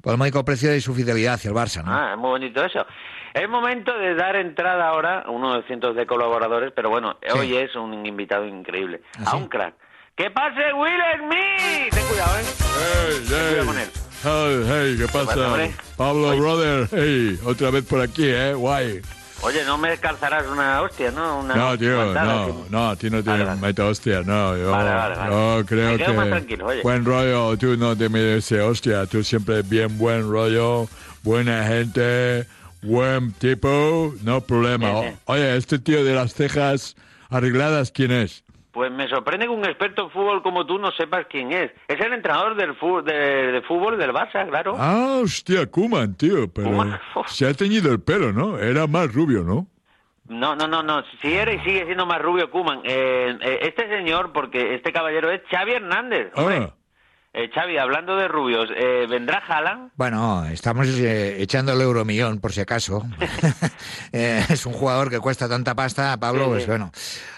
[0.01, 1.93] por el módico precio de su fidelidad hacia el Barça, ¿no?
[1.93, 2.87] Ah, es muy bonito eso.
[3.35, 7.57] Es momento de dar entrada ahora a uno de cientos de colaboradores, pero bueno, hoy
[7.57, 9.75] es un invitado increíble, ¿Ah, a un crack.
[10.17, 11.93] ¡Que pase Will Smith!
[11.93, 12.45] Ten cuidado, ¿eh?
[12.49, 13.67] Hey, Ten cuidado hey.
[13.67, 13.89] con él.
[14.23, 15.73] Hey, hey, ¿qué pasa?
[15.97, 18.55] Pablo, brother, hey, otra vez por aquí, ¿eh?
[18.55, 19.01] Guay.
[19.41, 21.39] Oye, no me calzarás una hostia, ¿no?
[21.41, 23.31] Una No, tío, no, que- no, a ti no te
[23.61, 25.31] meta hostia, no, yo, Vale, vale, vale.
[25.31, 26.83] yo creo Me quedo que más tranquilo, oye.
[26.83, 30.89] buen rollo, tú no te mereces hostia, tú siempre bien buen rollo,
[31.23, 32.47] buena gente,
[32.83, 34.93] buen tipo, no problema.
[35.27, 36.97] Oye, este tío de las cejas
[37.31, 38.43] arregladas, ¿quién es?
[38.79, 41.73] Pues me sorprende que un experto en fútbol como tú no sepas quién es.
[41.89, 43.13] Es el entrenador del fu- de,
[43.51, 44.77] de fútbol del Barça, claro.
[44.79, 48.57] Ah, hostia, Kuman, tío, pero Koeman, se ha teñido el pelo, ¿no?
[48.57, 49.67] Era más rubio, ¿no?
[50.29, 51.03] No, no, no, no.
[51.21, 52.83] Si era y sigue siendo más rubio Kuman.
[52.85, 56.31] este señor, porque este caballero es Xavi Hernández.
[56.37, 56.57] Hombre.
[56.71, 56.75] Ah,
[57.41, 59.93] Eh, Xavi, hablando de rubios, eh, ¿vendrá Haaland?
[59.95, 63.05] Bueno, estamos eh, echando el euromillón, por si acaso.
[64.13, 66.69] Eh, es un jugador que cuesta tanta pasta, Pablo, Sí, pues sí.
[66.71, 66.91] bueno.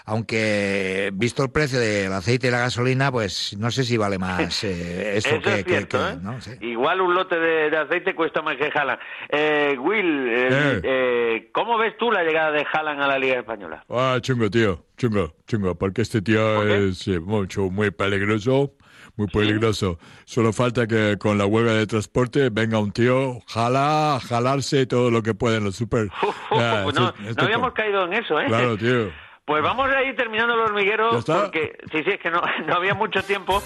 [0.05, 4.63] Aunque, visto el precio del aceite y la gasolina, pues no sé si vale más
[4.63, 5.59] eh, esto Eso que...
[5.59, 6.17] es que- cierto, que- ¿eh?
[6.21, 6.41] ¿no?
[6.41, 6.51] Sí.
[6.61, 8.99] Igual un lote de, de aceite cuesta más que Haaland.
[9.29, 10.81] Eh, Will, eh, Eh.
[10.83, 13.83] eh, ¿cómo ves tú la llegada de Haaland a la Liga Española?
[13.89, 18.71] ah, chungo, tío, chungo, chungo, porque este tío es eh, mucho, muy peligroso,
[19.15, 19.99] muy peligroso.
[20.25, 25.21] Solo falta que con la huelga de transporte venga un tío, jala, jalarse todo lo
[25.23, 26.09] que puede en los super.
[26.51, 28.45] Ya, no, no habíamos caído en eso, ¿eh?
[28.47, 29.09] Claro, tío.
[29.45, 31.41] Pues vamos a ir terminando el hormiguero ¿Ya está?
[31.41, 33.61] porque sí, sí, es que no, no había mucho tiempo.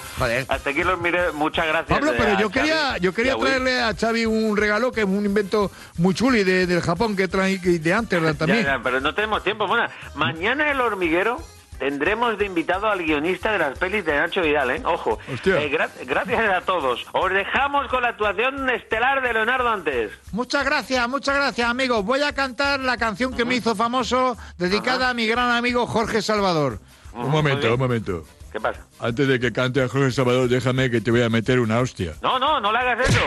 [0.47, 1.33] Hasta aquí el hormiguero.
[1.33, 1.99] Muchas gracias.
[1.99, 5.07] Pablo, eh, pero yo Xavi quería, yo quería traerle a Xavi un regalo que es
[5.07, 8.63] un invento muy chuli de, del Japón que trae de Amsterdam Ya, también.
[8.63, 9.67] ya, pero no tenemos tiempo.
[9.67, 9.85] Bueno,
[10.15, 11.37] mañana el hormiguero
[11.79, 14.81] tendremos de invitado al guionista de las pelis de Nacho Vidal, ¿eh?
[14.85, 15.19] Ojo.
[15.31, 15.61] Hostia.
[15.61, 17.05] Eh, gra- gracias a todos.
[17.11, 20.11] Os dejamos con la actuación estelar de Leonardo antes.
[20.31, 22.03] Muchas gracias, muchas gracias, amigos.
[22.05, 26.21] Voy a cantar la canción que me hizo famoso, dedicada a mi gran amigo Jorge
[26.21, 26.79] Salvador.
[27.13, 28.23] Un momento, un momento.
[28.51, 28.81] ¿Qué pasa?
[28.99, 32.13] Antes de que cante a Jorge Salvador, déjame que te voy a meter una hostia.
[32.21, 33.19] No, no, no le hagas eso.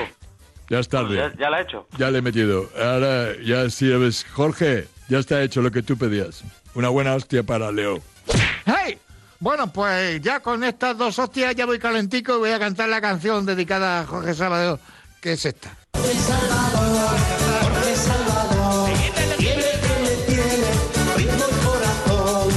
[0.70, 1.16] Ya es tarde.
[1.16, 1.86] Ya, ya la he hecho.
[1.98, 2.68] Ya le he metido.
[2.78, 6.42] Ahora ya sí ves, Jorge, ya está hecho lo que tú pedías.
[6.74, 8.00] Una buena hostia para Leo.
[8.66, 8.98] ¡Hey!
[9.40, 13.00] Bueno, pues ya con estas dos hostias ya voy calentico y voy a cantar la
[13.00, 14.80] canción dedicada a Jorge Salvador,
[15.20, 15.76] que es esta.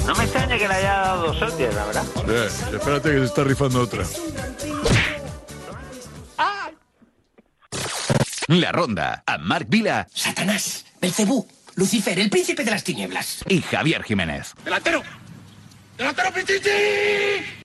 [0.07, 2.05] No me extraña que le haya dado dos hostias, la verdad.
[2.27, 4.03] Eh, espérate que se está rifando otra.
[8.47, 13.43] La Ronda, amb Marc Vila Satanás, Belcebú, Lucifer, el príncipe de las tinieblas.
[13.47, 14.53] i Javier Jiménez.
[14.63, 15.03] ¡Delantero!
[15.97, 17.61] ¡Delantero, Pichichi!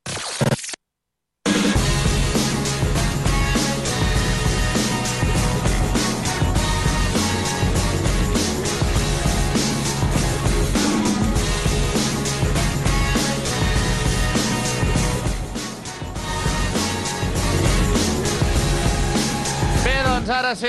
[20.28, 20.66] Ara sí,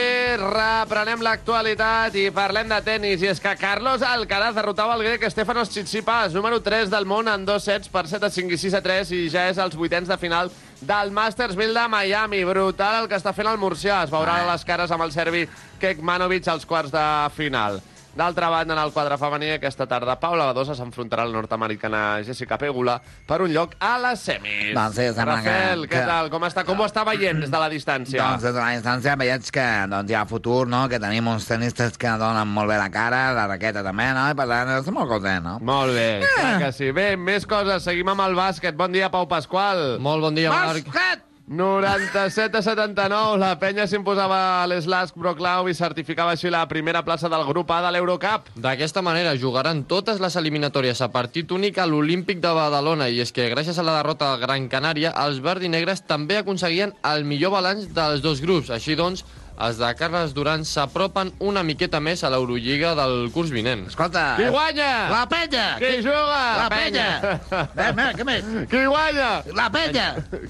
[0.78, 3.24] reprenem l'actualitat i parlem de tennis.
[3.24, 7.46] I és que Carlos Alcaraz derrotava el grec Stefanos Tsitsipas, número 3 del món en
[7.48, 10.10] dos sets per 7 a 5 i 6 a 3 i ja és als vuitens
[10.10, 10.52] de final
[10.82, 12.44] del Masters 1000 de Miami.
[12.46, 14.04] Brutal el que està fent el murcià.
[14.06, 15.48] Es veurà a les cares amb el serbi
[15.82, 17.06] Kekmanovic als quarts de
[17.38, 17.82] final.
[18.18, 22.58] D'altra banda, en el quadre femení, aquesta tarda, Paula Badosa s'enfrontarà a la nord-americana Jessica
[22.58, 22.96] Pegula
[23.28, 24.72] per un lloc a les semis.
[24.74, 26.30] Doncs sí, sembla que- Rafael, què tal?
[26.34, 26.64] Com està?
[26.66, 28.24] Com ho està veient des de la distància?
[28.24, 30.88] Doncs des de la distància veig que doncs, hi ha futur, no?
[30.90, 34.26] que tenim uns tenistes que donen molt bé la cara, la raqueta també, no?
[34.32, 35.44] i per tant estic molt content.
[35.44, 35.60] No?
[35.62, 36.90] Molt bé, clar que sí.
[36.92, 37.84] Bé, més coses.
[37.84, 38.74] Seguim amb el bàsquet.
[38.76, 40.00] Bon dia, Pau Pasqual.
[40.00, 40.88] Molt bon dia, Marc.
[40.90, 41.27] Bàsquet!
[41.48, 47.30] 97 a 79, la penya s'imposava a l'Slask Broclau i certificava així la primera plaça
[47.32, 48.50] del grup A de l'Eurocup.
[48.60, 53.32] D'aquesta manera jugaran totes les eliminatòries a partit únic a l'Olímpic de Badalona i és
[53.32, 57.24] que gràcies a la derrota al Gran Canària els verds i negres també aconseguien el
[57.24, 58.68] millor balanç dels dos grups.
[58.68, 59.24] Així doncs,
[59.58, 63.88] els de Carles Duran s'apropen una miqueta més a l'Eurolliga del curs vinent.
[63.90, 64.36] Escolta...
[64.38, 64.92] Qui guanya?
[65.14, 65.66] La penya!
[65.82, 66.42] Qui juga?
[66.62, 67.08] La penya!
[67.78, 68.54] Bé, bé, què més?
[68.70, 69.32] Qui guanya?
[69.58, 70.08] La penya!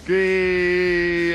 [0.08, 0.22] Qui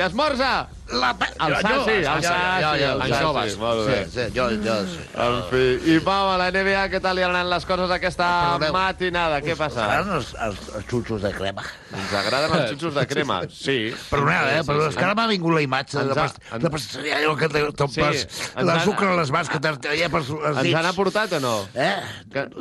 [0.04, 0.52] esmorza?
[0.92, 1.10] La...
[1.42, 3.96] El Sassi, el Sassi, el jo- Sassi, molt bé.
[4.06, 4.98] Sí, sí, jo, jo, sí.
[5.24, 5.62] En fi,
[5.94, 8.28] i Pau, a la NBA, què tal li han anat les coses aquesta
[8.58, 8.72] Perdoneu.
[8.76, 9.40] matinada?
[9.44, 9.84] Què passa?
[9.86, 11.64] Agraden els, els, els xutxos de crema.
[11.92, 13.40] Ens agraden els xutxos de crema?
[13.50, 13.78] Sí.
[14.10, 14.60] Perdoneu, eh?
[14.68, 16.16] Però sí, és que ara m'ha vingut la imatge de Ens
[16.52, 19.60] la, la pastisseria, allò que te tompes Sí, ens l'azúcar han- a les mans, que
[19.62, 20.76] t'artella per els Ens dits.
[20.82, 21.54] han aportat o no?
[21.74, 21.94] Eh?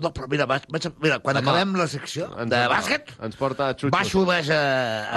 [0.01, 3.71] No, però mira, vaig, vaig, mira quan acabem la secció Ens- de bàsquet, Ens porta
[3.73, 3.91] xutxos.
[3.91, 4.61] baixo baix a,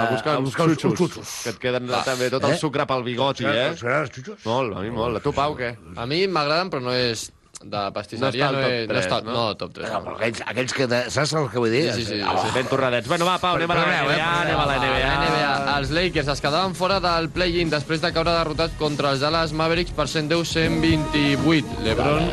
[0.03, 2.57] a buscar uns xutxos, que et queden també tot el Eh?
[2.57, 3.69] sucre pel bigoti, eh?
[3.71, 4.43] els xutxos?
[4.47, 5.19] Molt, a mi molt.
[5.19, 5.75] A tu, Pau, què?
[5.95, 7.29] A mi m'agraden, però no és
[7.65, 8.51] de pastisseria.
[8.51, 9.33] No està al top és, tres, està, no?
[9.33, 9.45] no?
[9.57, 9.89] top 3.
[9.91, 10.87] No, però aquells, aquells que...
[10.91, 11.83] De, saps el que vull dir?
[11.95, 12.51] Sí, sí, sí, Ah, sí.
[12.53, 13.07] Ben torradets.
[13.09, 14.99] Bueno, va, Pau, anem a la Perdoneu, eh, NBA, anem a la NBA.
[15.01, 15.77] La NBA.
[15.79, 19.95] Els Lakers es quedaven fora del play-in després de caure derrotats contra els Dallas Mavericks
[19.97, 21.79] per 110-128.
[21.85, 22.29] LeBron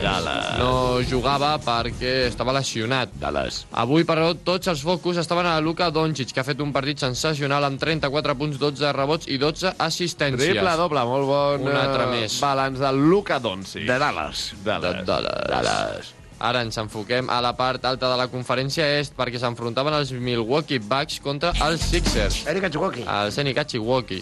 [0.61, 0.73] no
[1.09, 3.13] jugava perquè estava lesionat.
[3.21, 3.63] Dallas.
[3.73, 7.65] Avui, però, tots els focus estaven a Luka Doncic, que ha fet un partit sensacional
[7.69, 10.53] amb 34 punts, 12 rebots i 12 assistències.
[10.53, 12.39] Triple doble, molt bon Un altre eh, més.
[12.43, 13.87] balanç del Luka Doncic.
[13.89, 14.53] De Dallas.
[14.65, 15.03] Dallas.
[15.07, 15.71] De Dallas.
[15.71, 16.13] Dallas.
[16.43, 20.83] Ara ens enfoquem a la part alta de la conferència est perquè s'enfrontaven els Milwaukee
[20.83, 22.41] Bucks contra els Sixers.
[22.51, 23.05] Erika Chihuaki.
[23.07, 24.19] El Senika Chihuaki.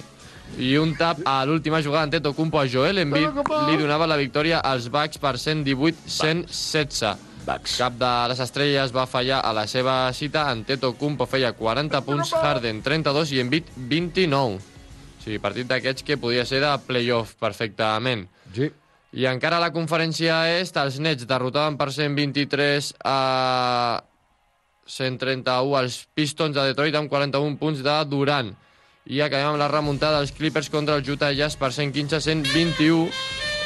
[0.60, 3.38] I un tap a l'última jugada en Teto Kumpo a Joel Embiid
[3.70, 7.28] li donava la victòria als Bucks per 118-116.
[7.46, 7.78] Bucks.
[7.80, 10.44] Cap de les estrelles va fallar a la seva cita.
[10.52, 14.60] En Teto Kumpo feia 40 punts, Harden 32 i Embiid 29.
[14.60, 18.26] O sigui, partit d'aquests que podia ser de playoff perfectament.
[18.52, 18.70] Sí.
[19.12, 24.02] I encara a la conferència est, els Nets derrotaven per 123 a
[24.86, 28.52] 131 els Pistons de Detroit amb 41 punts de Durant.
[29.10, 33.08] I acabem amb la remuntada dels Clippers contra els Utah Jazz per 115-121,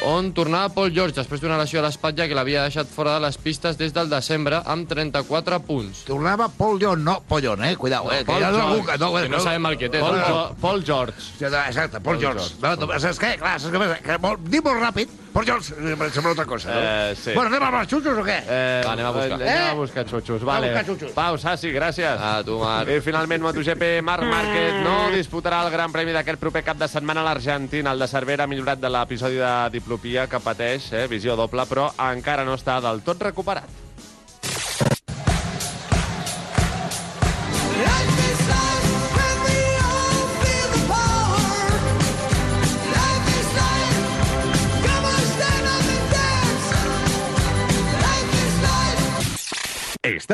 [0.09, 3.37] on tornava Paul George després d'una lesió a l'espatlla que l'havia deixat fora de les
[3.41, 6.03] pistes des del desembre amb 34 punts.
[6.09, 7.75] Tornava Paul John, no Pollón, eh?
[7.77, 8.23] Cuidao, eh?
[8.25, 10.21] Paul que George, algú que no, que no sabem el que té, Paul.
[10.29, 11.29] Jo- Paul George.
[11.41, 12.55] No, Exacte, Paul, George.
[12.63, 13.35] No, no, saps què?
[13.41, 14.01] Clar, saps què passa?
[14.05, 16.81] Que molt, dir molt ràpid, Paul George, eh, em sembla altra cosa, no?
[16.81, 17.33] Eh, sí.
[17.35, 18.37] Bueno, anem amb els xutxos o què?
[18.47, 19.35] Eh, Va, anem a buscar.
[19.41, 19.75] Anem a Eh?
[19.75, 20.69] buscar xutxos, Anem a vale.
[20.71, 21.11] buscar xutxos.
[21.17, 22.21] Pau, Sassi, gràcies.
[22.23, 22.89] A tu, Marc.
[22.95, 27.21] I finalment MotoGP, Marc Márquez no disputarà el Gran Premi d'aquest proper cap de setmana
[27.21, 27.91] a l'Argentina.
[27.91, 31.91] El de Cervera ha millorat de l'episodi de diplopia que pateix, eh, visió doble, però
[32.13, 33.67] encara no està del tot recuperat.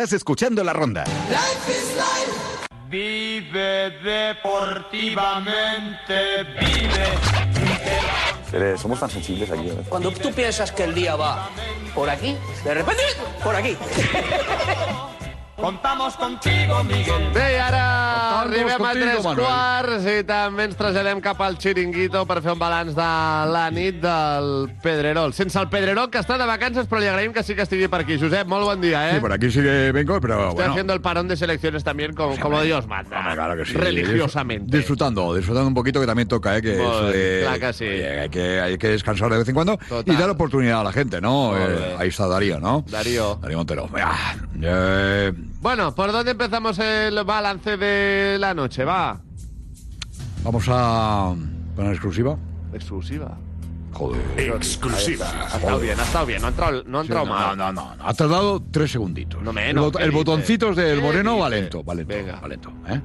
[0.01, 1.05] Estás escuchando la ronda.
[2.89, 7.05] Vive deportivamente, vive.
[8.79, 9.71] somos tan sensibles aquí.
[9.91, 11.51] Cuando tú piensas que el día va
[11.95, 12.35] por aquí,
[12.65, 13.03] de repente,
[13.45, 13.77] por aquí.
[15.61, 17.31] Contamos contigo, Miguel.
[17.35, 19.47] Bé, i ara Contamos arribem a contigo, tres Manuel.
[19.47, 23.09] quarts i també ens traslladem cap al Chiringuito per fer un balanç de
[23.53, 25.35] la nit del Pedrerol.
[25.37, 28.01] Sense el Pedrerol, que està de vacances, però li agraïm que sí que estigui per
[28.07, 28.17] aquí.
[28.19, 29.15] Josep, molt bon dia, eh?
[29.15, 30.71] Sí, por aquí sí que vengo, pero Estoy bueno.
[30.73, 33.19] haciendo el parón de selecciones también como, como Dios manda.
[33.19, 33.75] Hombre, claro que sí.
[33.75, 34.77] Religiosamente.
[34.79, 36.63] Disfrutando, disfrutando un poquito que también toca, ¿eh?
[36.63, 37.85] Que, Muy eso de- bien, claro que sí.
[37.85, 40.15] oye, hay, que, hay que descansar de vez en cuando Total.
[40.15, 41.53] y dar oportunidad a la gente, ¿no?
[41.59, 42.83] Eh, ahí está Darío, ¿no?
[42.89, 43.37] Darío.
[43.43, 43.89] Darío Montero.
[44.03, 48.85] Ah, eh, Bueno, ¿por dónde empezamos el balance de la noche?
[48.85, 49.21] Va.
[50.43, 51.35] vamos a
[51.77, 52.39] poner exclusiva.
[52.73, 53.37] Exclusiva.
[53.93, 54.21] Joder.
[54.55, 55.27] Exclusiva.
[55.53, 56.41] Ha estado bien, ha estado bien.
[56.41, 57.59] No ha entrado, no ha entrado no, mal.
[57.59, 58.07] no, no, no.
[58.09, 59.43] Ha tardado tres segunditos.
[59.43, 60.25] No el, menos, bot- ¿qué el dices?
[60.25, 62.41] botoncitos del ¿Qué moreno va lento, va lento, Venga.
[62.41, 63.01] va lento, ¿eh?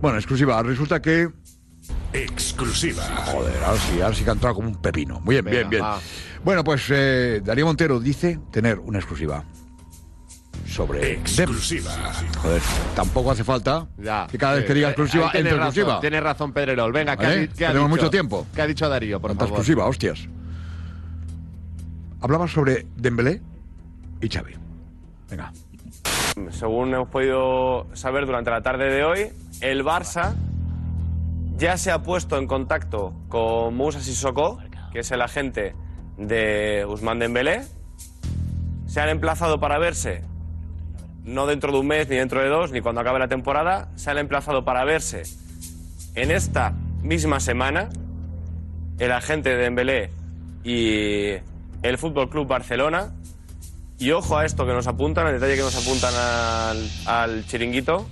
[0.00, 0.62] Bueno, exclusiva.
[0.62, 1.28] Resulta que...
[2.12, 3.02] Exclusiva.
[3.26, 5.20] Joder, ahora sí, ahora sí que ha entrado como un pepino.
[5.20, 5.82] Muy bien, Venga, bien, bien.
[5.82, 5.98] va.
[6.44, 9.44] Bueno, pues eh, Darío Montero dice tener una exclusiva
[10.68, 11.14] sobre...
[11.14, 11.90] Exclusiva.
[12.42, 12.62] Joder,
[12.94, 14.26] tampoco hace falta Ya.
[14.30, 16.00] que cada vez que Eh, diga eh, exclusiva, tienes entre razón, exclusiva.
[16.00, 16.92] Tienes razón, Pedrerol.
[16.92, 17.88] Venga, ¿qué, ha, Tenemos dicho?
[17.88, 18.46] mucho tiempo.
[18.54, 19.58] ¿Qué ha dicho Darío, por Tanta favor?
[19.58, 20.28] exclusiva, hostias.
[22.20, 23.40] Hablaba sobre Dembélé
[24.20, 24.54] y Xavi.
[25.30, 25.52] Venga.
[26.50, 29.28] Según hemos podido saber durante la tarde de hoy,
[29.60, 30.34] el Barça
[31.56, 34.58] ya se ha puesto en contacto con Moussa Sissoko,
[34.92, 35.74] que es el agente
[36.16, 37.62] de Ousmane Dembélé.
[38.86, 40.22] Se han emplazado para verse,
[41.28, 43.88] no dentro de un mes, ni dentro de dos, ni cuando acabe la temporada.
[43.96, 45.22] Se han emplazado para verse
[46.14, 46.72] en esta
[47.02, 47.90] misma semana
[48.98, 50.10] el agente de Dembélé
[50.64, 51.34] y
[51.82, 53.12] el Fútbol Club Barcelona.
[53.98, 58.06] Y ojo a esto que nos apuntan, el detalle que nos apuntan al, al chiringuito.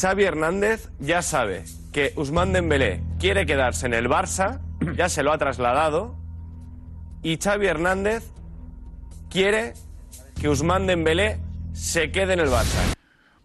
[0.00, 4.60] Xavi Hernández ya sabe que Ousmane Dembélé quiere quedarse en el Barça,
[4.96, 6.16] ya se lo ha trasladado,
[7.22, 8.24] y Xavi Hernández
[9.30, 9.74] quiere
[10.42, 11.38] que Ousmane Dembélé
[11.72, 12.80] se quede en el Barça.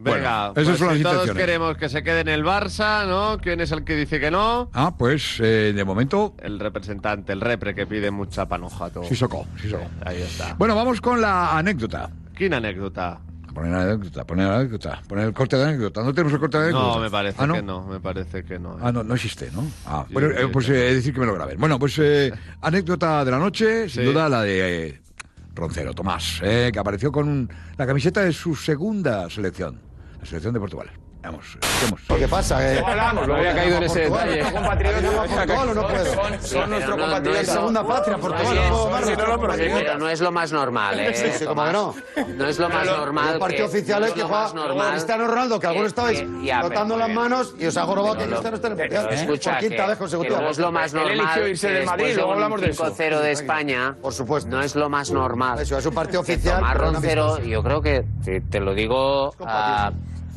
[0.00, 3.38] Venga, Bueno, pues si todos queremos que se quede en el Barça, ¿no?
[3.38, 4.68] ¿Quién es el que dice que no?
[4.74, 8.90] Ah, pues eh, de momento, El representante, el repre, que pide mucha panoja.
[8.90, 9.04] Todo.
[9.04, 9.84] Sissoko, Sissoko.
[10.04, 10.54] Ahí está.
[10.54, 12.10] Bueno, vamos con la anécdota.
[12.34, 13.20] ¿Quién anécdota?
[13.54, 16.02] Poner la anécdota, poner la anécdota, poner el corte de anécdota.
[16.02, 16.94] ¿No tenemos el corte de anécdota?
[16.96, 17.54] No, me parece Ah, ¿no?
[17.54, 18.76] que no, me parece que no.
[18.82, 19.64] Ah, no, no existe, ¿no?
[19.86, 20.72] Ah, Sí, bueno, sí, eh, pues sí.
[20.72, 21.58] eh, decir que me lo graben.
[21.60, 24.08] Bueno, pues eh, anécdota de la noche, sin Sí.
[24.12, 25.02] duda la de eh,
[25.58, 29.80] Roncero, Tomás, eh, que apareció con la camiseta de su segunda selección,
[30.20, 30.90] la selección de Portugal.
[31.28, 32.00] Vamos, escuchemos.
[32.18, 32.74] ¿Qué pasa?
[32.74, 32.82] Eh?
[32.86, 34.44] hablamos, no había caído en ese detalle.
[36.40, 37.46] Son, nuestros compatriotas.
[37.46, 39.98] Segunda patria, Portugal.
[39.98, 41.12] No es lo más normal, ¿eh?
[41.46, 41.94] Cómo que no.
[42.34, 43.34] No es lo más normal.
[43.34, 46.24] El partido que- oficial es que lo juega más normal Cristiano Ronaldo, que algunos estabais
[46.60, 49.12] frotando las manos y os ha jorobado que Cristiano esté en el mundial.
[49.12, 49.60] escucha,
[50.40, 51.18] no es lo más Él normal.
[51.18, 52.86] eligió irse del Madrid, luego hablamos de eso.
[52.86, 53.96] 5-0 de España.
[54.00, 54.48] Por supuesto.
[54.48, 55.60] No es lo más normal.
[55.60, 56.62] Eso es un partido oficial.
[56.62, 58.06] No Roncero, yo creo que
[58.50, 59.34] te, lo digo,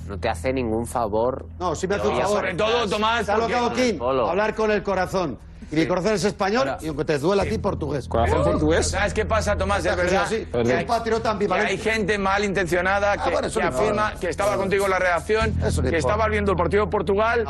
[0.07, 1.45] no te hace ningún favor.
[1.59, 2.37] No, sí me hace un favor.
[2.37, 3.97] sobre todo, Tomás, ¿Sabes lo que hago?
[3.97, 4.29] Polo.
[4.29, 5.37] Hablar con el corazón.
[5.71, 8.05] Y mi corazón es español y aunque te duela a ti, portugués.
[8.09, 8.89] ¿Corazón portugués?
[8.89, 9.85] ¿Sabes qué pasa, Tomás?
[9.85, 10.25] Es verdad.
[10.27, 11.71] sí, que hay patriota que ambivalente.
[11.71, 15.81] hay gente malintencionada que, Ah, bueno, que afirma que estaba contigo en la redacción, Eso
[15.81, 17.41] que estabas viendo el partido de Portugal,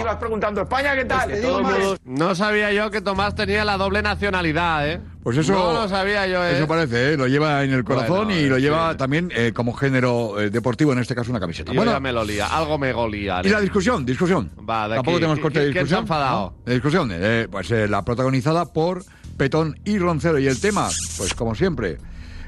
[0.00, 1.28] ibas preguntando, ¿España qué tal?
[1.30, 1.78] Pues digo más.
[2.04, 5.00] No sabía yo que Tomás tenía la doble nacionalidad, ¿eh?
[5.22, 6.56] Pues eso, No lo sabía yo, ¿eh?
[6.56, 7.16] eso parece, ¿eh?
[7.16, 10.48] lo lleva en el corazón Bueno, y lo en lleva también eh, como género eh,
[10.48, 11.72] deportivo, en este caso una camiseta.
[11.72, 13.40] Yo bueno, ya me lo lía, algo me golía.
[13.44, 14.50] y la discusión, discusión.
[14.58, 15.22] Va, de Tampoco aquí.
[15.22, 15.98] tenemos corte de ¿Qui- quién discusión.
[15.98, 16.54] ha enfadado?
[16.56, 16.62] ¿no?
[16.64, 19.02] De discusión, eh, pues eh, la protagonizada por
[19.36, 20.38] Petón y Roncero.
[20.38, 20.88] Y el tema,
[21.18, 21.98] pues como siempre,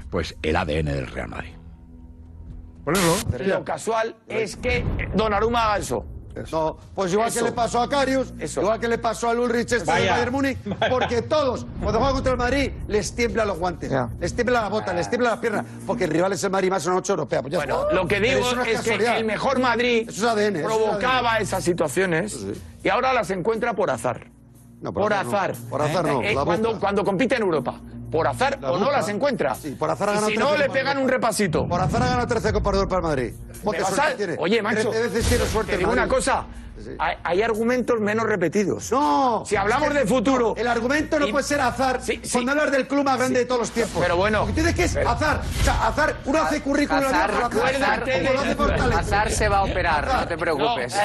[0.08, 1.50] pues el ADN del Real Madrid.
[2.84, 3.14] Ponerlo.
[3.46, 6.06] Lo casual es que Donnarumma haga eso.
[6.52, 7.38] No, pues igual Eso.
[7.40, 10.08] que le pasó a Karius, igual que le pasó al Ulrich este del.
[10.10, 10.58] Bayern Múnich,
[10.88, 14.92] porque todos, cuando juegan contra el Madrid, les tiemblan los guantes, les tiembla la bota,
[14.92, 17.40] les tiembla las piernas, porque el rival es el Madrid más una noche europea.
[17.42, 17.94] Pues ya Bueno, está.
[17.94, 22.46] lo que digo es, que el mejor Madrid es ADN, es provocaba esas situaciones
[22.82, 24.28] y ahora las encuentra por azar.
[24.80, 25.54] No, por, azar.
[25.68, 27.78] Por azar no, Eh, la cuando, cuando compite en Europa.
[28.10, 29.54] Por azar La o no las encuentra.
[29.54, 31.66] Sí, por azar ha Y ganado si 13 no, le pegan un repasito.
[31.68, 33.34] Por azar ha ganado 13 Copas de Europa al Madrid.
[33.64, 34.14] A-.
[34.38, 36.12] Oye, macho, veces tiene suerte te el digo una Madrid.
[36.98, 38.90] Hay, hay argumentos menos repetidos.
[38.92, 39.44] No.
[39.46, 40.54] Si hablamos es que de futuro.
[40.56, 42.30] El argumento no y- puede ser azar Sí, sí.
[42.32, 44.00] cuando hablas del club más grande de todos los tiempos.
[44.02, 45.40] Pero bueno, Lo que tienes que es pero- azar.
[45.60, 46.16] O sea, azar.
[46.24, 48.98] Uno hace currículum la lo hace Fortaleza.
[49.00, 50.92] Hazard se va a operar, no te preocupes.
[50.92, 50.98] Sí,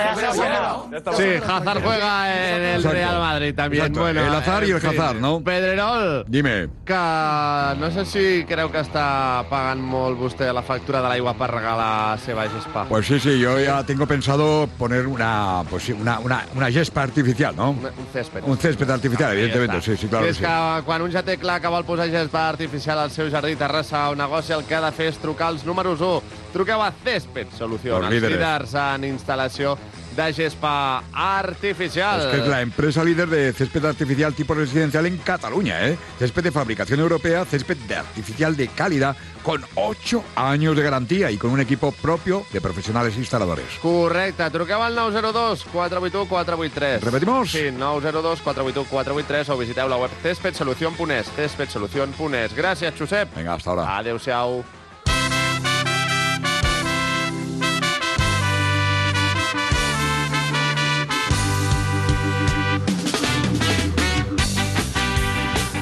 [1.48, 2.84] Hazard juega en el.
[2.84, 3.84] Real Madrid también.
[3.86, 4.78] Exacto, Bueno, el azar y el.
[4.78, 5.42] Hazard, ¿no?
[5.44, 6.70] Pedrerol, Dime.
[6.86, 11.50] que no sé si creu que està pagant molt vostè la factura de l'aigua per
[11.52, 12.86] regalar a seva gespa.
[12.88, 17.04] Pues sí, sí, yo ya tengo pensado poner una, pues sí, una, una, una yespa
[17.04, 17.72] artificial, ¿no?
[17.72, 18.44] Un césped.
[18.44, 19.86] Un césped artificial, Ahí evidentemente, està.
[19.86, 20.44] sí, sí, I que és sí.
[20.44, 24.10] que quan un ja té clar que vol posar gespa artificial al seu jardí Terrassa
[24.10, 26.22] o negoci, el que ha de fer és trucar als números 1.
[26.54, 29.78] Truqueu a Césped Solució, Los els líders en instal·lació
[30.16, 32.22] de gespa artificial.
[32.22, 35.98] Es que es la empresa líder de césped artificial tipo residencial en Cataluña, ¿eh?
[36.18, 41.38] Césped de fabricación europea, césped de artificial de calidad, con 8 años de garantía y
[41.38, 43.66] con un equipo propio de profesionales instaladores.
[43.82, 47.04] Correcte, truqueu al 902 481 483.
[47.04, 47.52] Repetimos?
[47.52, 52.56] Sí, 902 481 483 o visiteu la web céspedsolucion.es, céspedsolucion.es.
[52.56, 53.36] Gràcies, Josep.
[53.36, 53.98] Venga, hasta ahora.
[53.98, 54.64] Adéu-siau.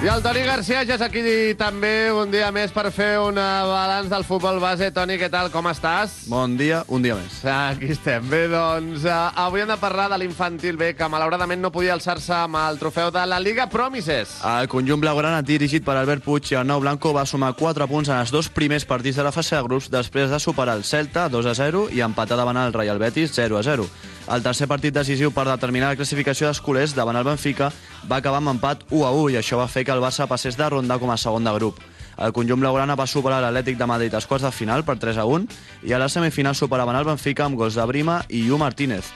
[0.03, 1.21] I el Toni Garcia ja és aquí
[1.55, 4.89] també un dia més per fer un eh, balanç del futbol base.
[4.91, 5.47] Toni, què tal?
[5.47, 6.25] Com estàs?
[6.27, 7.37] Bon dia, un dia més.
[7.47, 8.25] Aquí estem.
[8.27, 12.35] Bé, doncs, uh, avui hem de parlar de l'infantil B, que malauradament no podia alçar-se
[12.35, 14.41] amb el trofeu de la Liga Promises.
[14.43, 18.19] El conjunt blaugrana, dirigit per Albert Puig i Arnau Blanco, va sumar 4 punts en
[18.19, 21.47] els dos primers partits de la fase de grups després de superar el Celta 2
[21.47, 23.87] a 0 i empatar davant el Real Betis 0 a 0.
[24.31, 27.67] El tercer partit decisiu per determinar la classificació d'escolers davant el Benfica
[28.07, 30.55] va acabar amb empat 1 a 1 i això va fer que el Barça passés
[30.55, 31.81] de ronda com a segon de grup.
[32.15, 35.25] El conjunt blaugrana va superar l'Atlètic de Madrid als quarts de final per 3 a
[35.27, 39.11] 1 i a la semifinal superaven el Benfica amb gols de Brima i Iu Martínez.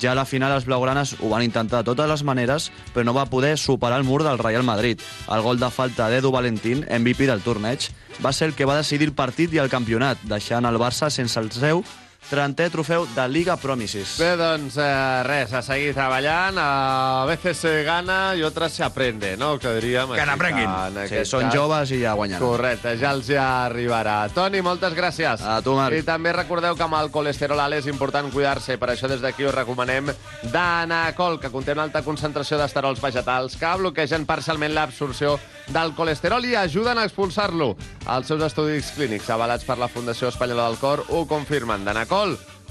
[0.00, 3.16] Ja a la final els blaugranes ho van intentar de totes les maneres, però no
[3.16, 5.00] va poder superar el mur del Real Madrid.
[5.28, 7.90] El gol de falta d'Edu Valentín, MVP del torneig,
[8.24, 11.40] va ser el que va decidir el partit i el campionat, deixant el Barça sense
[11.40, 11.84] el seu
[12.30, 14.14] 30è trofeu de Liga Promises.
[14.20, 16.56] Bé, doncs eh, res, a seguir treballant.
[16.58, 19.58] A veces se gana i otras se aprende, no?
[19.58, 20.14] Que diríem.
[20.16, 20.70] Que n'aprenguin.
[21.10, 21.54] Sí, són cas.
[21.54, 22.44] joves i ja guanyaran.
[22.46, 24.28] Correcte, ja els ja arribarà.
[24.32, 25.42] Toni, moltes gràcies.
[25.44, 25.96] A tu, Marc.
[25.98, 28.78] I també recordeu que amb el colesterol alt és important cuidar-se.
[28.80, 30.12] Per això des d'aquí us recomanem
[30.52, 35.38] Danacol, que conté una alta concentració d'esterols vegetals que bloquegen parcialment l'absorció
[35.72, 37.74] del colesterol i ajuden a expulsar-lo.
[38.12, 41.84] Els seus estudis clínics avalats per la Fundació Espanyola del Cor ho confirmen.
[41.84, 42.11] Danacol,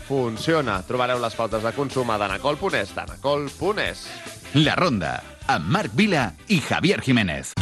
[0.08, 0.82] funciona.
[0.88, 4.06] Trobareu les pautes de consum a danacol.es, danacol.es.
[4.60, 5.16] La Ronda,
[5.48, 7.56] amb Marc Vila i Javier Jiménez.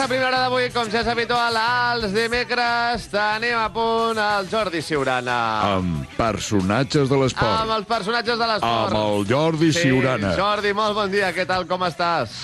[0.00, 4.80] Aquesta primera hora d'avui, com ja és habitual, als dimecres tenim a punt el Jordi
[4.80, 5.34] Siurana.
[5.74, 7.58] Amb personatges de l'esport.
[7.66, 8.94] Amb els personatges de l'esport.
[8.94, 10.32] Amb el Jordi Siurana.
[10.40, 11.34] Jordi, molt bon dia.
[11.36, 12.38] Què tal, com estàs?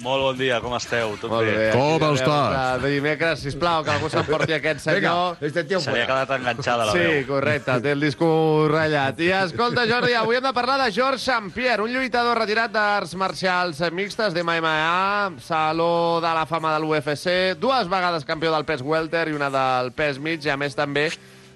[0.00, 1.10] Molt bon dia, com esteu?
[1.20, 1.66] Tot Molt bé.
[1.74, 2.80] Com aquí estàs?
[2.80, 5.36] De dimecres, sisplau, que algú s'emporti aquest senyor.
[5.44, 7.26] este tío Se li ha quedat enganxada la Sí, veu.
[7.26, 9.20] correcte, té el disco ratllat.
[9.20, 11.52] I escolta, Jordi, avui hem de parlar de George St.
[11.52, 17.54] Pierre, un lluitador retirat d'arts marcials mixtes de MMA, Saló de la fama de l'UFC,
[17.60, 21.10] dues vegades campió del pes welter i una del pes mig, i a més també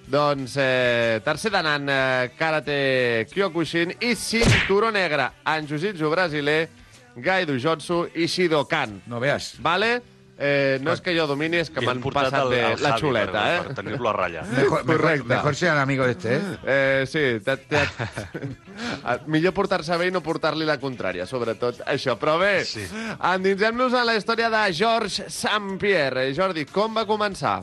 [0.06, 6.68] doncs, eh, tercer danant eh, karate Kyokushin i cinturó negre en jiu-jitsu brasiler,
[7.16, 9.02] Gaido Jotsu i Shidokan.
[9.06, 9.54] No veas.
[9.62, 10.02] Vale?
[10.36, 13.00] Eh, no és que jo domini, és que m'han passat el- bé el la Javi
[13.04, 13.60] xuleta, per- eh?
[13.68, 14.42] per tenir-lo a ratlla.
[14.50, 15.28] Mejor, mejor, Correcte.
[15.28, 16.40] mejor ser amigo de este, ¿eh?
[16.66, 22.18] Eh, sí, t -t -t millor portar-se bé i no portar-li la contrària, sobretot això.
[22.18, 22.82] Però bé, sí.
[23.22, 25.78] endinsem-nos en la història de Georges St.
[25.78, 26.26] Pierre.
[26.30, 27.62] Eh, Jordi, com va començar?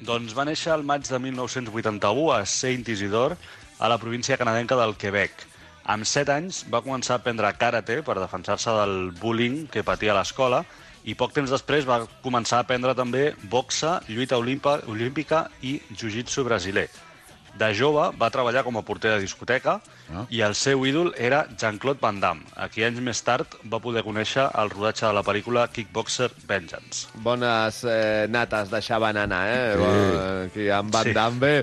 [0.00, 3.34] Doncs va néixer el maig de 1981 a Saint Isidore,
[3.80, 5.32] a la província canadenca del Quebec.
[5.90, 10.18] Amb 7 anys va començar a aprendre karate per defensar-se del bullying que patia a
[10.20, 10.60] l'escola
[11.02, 16.86] i poc temps després va començar a aprendre també boxa, lluita olímpica, i jiu-jitsu brasiler.
[17.58, 19.80] De jove va treballar com a porter de discoteca
[20.10, 20.24] Ah.
[20.30, 24.02] i el seu ídol era Jean-Claude Van Damme, a qui anys més tard va poder
[24.06, 27.08] conèixer al rodatge de la pel·lícula Kickboxer Vengeance.
[27.22, 29.76] Bones eh, nates deixaven anar, eh?
[29.78, 30.18] Sí.
[30.50, 31.14] Aquí en Van Sí.
[31.14, 31.38] Damme.
[31.40, 31.54] Bé,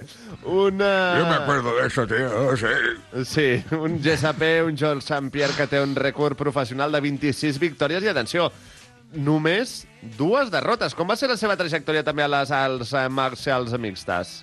[0.43, 1.19] una...
[1.19, 3.25] Yo me acuerdo de eso, tío, sí.
[3.25, 5.29] Sí, un GSP, un George St.
[5.31, 8.51] Pierre que té un rècord professional de 26 victòries i, atenció,
[9.13, 9.85] només
[10.17, 10.95] dues derrotes.
[10.95, 14.37] Com va ser la seva trajectòria també a les arts eh, marcials mixtes?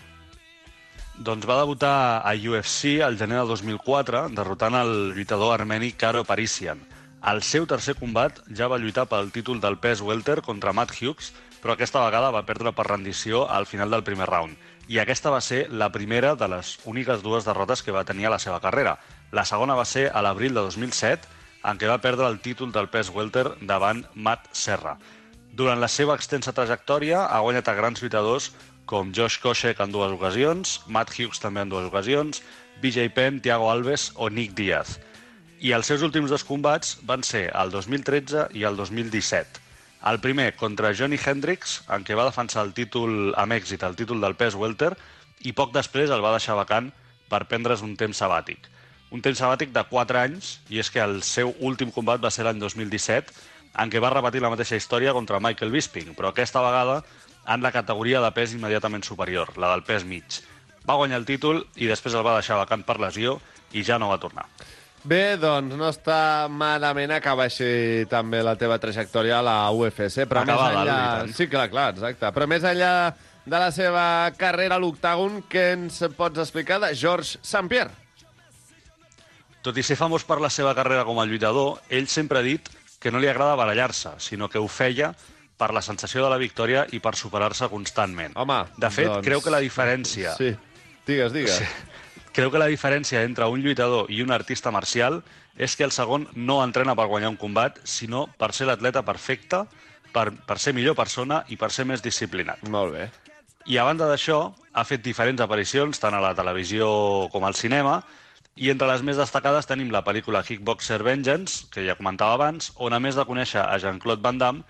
[1.14, 6.80] Doncs va debutar a UFC al gener del 2004, derrotant el lluitador armeni Karo Parisian.
[7.22, 11.30] Al seu tercer combat ja va lluitar pel títol del pes welter contra Matt Hughes,
[11.62, 14.58] però aquesta vegada va perdre per rendició al final del primer round.
[14.90, 18.34] I aquesta va ser la primera de les úniques dues derrotes que va tenir a
[18.34, 18.98] la seva carrera.
[19.30, 21.30] La segona va ser a l'abril de 2007,
[21.62, 24.98] en què va perdre el títol del pes welter davant Matt Serra.
[25.54, 28.50] Durant la seva extensa trajectòria ha guanyat a grans lluitadors
[28.87, 32.43] com Josh Koscheck en dues ocasions, Matt Hughes també en dues ocasions,
[32.82, 34.99] BJ Penn, Thiago Alves o Nick Diaz.
[35.64, 39.62] I els seus últims dos combats van ser el 2013 i el 2017.
[40.11, 44.20] El primer contra Johnny Hendricks, en què va defensar el títol amb èxit, el títol
[44.20, 44.93] del pes welter,
[45.41, 46.91] i poc després el va deixar vacant
[47.32, 48.68] per prendre's un temps sabàtic.
[49.14, 52.45] Un temps sabàtic de 4 anys, i és que el seu últim combat va ser
[52.45, 53.32] l'any 2017,
[53.80, 57.01] en què va repetir la mateixa història contra Michael Bisping, però aquesta vegada
[57.47, 60.40] en la categoria de pes immediatament superior, la del pes mig.
[60.84, 63.38] Va guanyar el títol i després el va deixar vacant per lesió
[63.72, 64.47] i ja no va tornar.
[65.05, 70.40] Bé, doncs no està malament acabar així també la teva trajectòria a la UFC, però
[70.40, 70.95] Acabada, més enllà...
[70.95, 71.34] lluitant.
[71.36, 72.30] Sí, clar, clar, exacte.
[72.32, 72.95] Però més enllà
[73.45, 74.07] de la seva
[74.40, 77.66] carrera a l'octàgon, què ens pots explicar de George St.
[77.68, 77.92] Pierre?
[79.64, 82.72] Tot i ser famós per la seva carrera com a lluitador, ell sempre ha dit
[83.01, 85.12] que no li agrada barallar-se, sinó que ho feia
[85.64, 88.36] per la sensació de la victòria i per superar-se constantment.
[88.36, 90.36] Home, de fet, doncs- creu que la diferència...
[90.36, 90.52] Sí,
[91.08, 91.56] digues, digues.
[91.56, 92.28] Sí.
[92.34, 95.22] Creu que la diferència entre un lluitador i un artista marcial
[95.56, 99.62] és que el segon no entrena per guanyar un combat, sinó per ser l'atleta perfecte,
[100.12, 102.66] per, per ser millor persona i per ser més disciplinat.
[102.68, 103.08] Molt bé.
[103.70, 108.02] I a banda d'això, ha fet diferents aparicions tant a la televisió com al cinema,
[108.57, 112.94] i entre les més destacades tenim la pel·lícula Kickboxer Vengeance, que ja comentava abans, on
[112.94, 114.62] a més de conèixer a Jean-Claude Van Damme,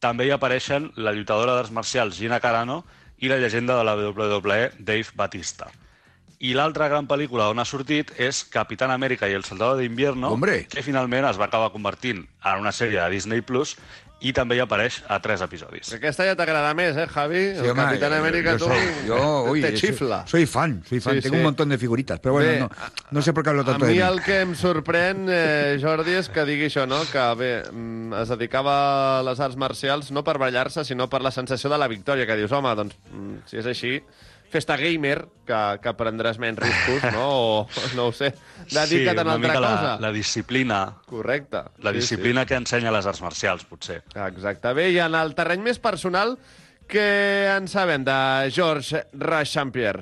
[0.00, 2.84] també hi apareixen la lluitadora d'arts marcials Gina Carano
[3.18, 5.70] i la llegenda de la WWE Dave Batista.
[6.42, 10.32] I l'altra gran pel·lícula on ha sortit és Capitán América i el Soldado de Invierno,
[10.34, 10.66] Hombre.
[10.66, 13.76] que finalment es va acabar convertint en una sèrie de Disney Plus
[14.22, 15.92] i també hi apareix a tres episodis.
[15.96, 17.40] Aquesta ja t'agrada més, eh, Javi?
[17.56, 20.22] Sí, el home, Capitán América, tu, soy- yo, uy, te soy- chifla.
[20.26, 21.14] Soy, fan, soy fan.
[21.16, 21.38] Sí, Tengo sí.
[21.40, 22.70] un montón de figuritas, pero bueno, Bé, no,
[23.10, 24.04] no sé por qué hablo A tanto de mi mí.
[24.04, 27.02] el que em sorprèn, eh, Jordi, és que digui això, no?
[27.10, 31.30] que bé, mm, es dedicava a les arts marcials no per ballar-se, sinó per la
[31.30, 34.02] sensació de la victòria, que dius, home, doncs, mm, si és així,
[34.52, 37.26] festa gamer, que, que prendràs menys riscos, no?
[37.32, 38.30] O, no ho sé,
[38.68, 39.82] dedica't sí, a una altra mica cosa.
[39.96, 40.80] La, la disciplina.
[41.08, 41.64] Correcte.
[41.82, 44.02] La Sí, disciplina que ensenya les arts marcials, potser.
[44.28, 44.72] Exacte.
[44.76, 46.36] Bé, i en el terreny més personal,
[46.92, 47.08] què
[47.56, 48.18] en sabem de
[48.52, 49.96] Georges Rachampier?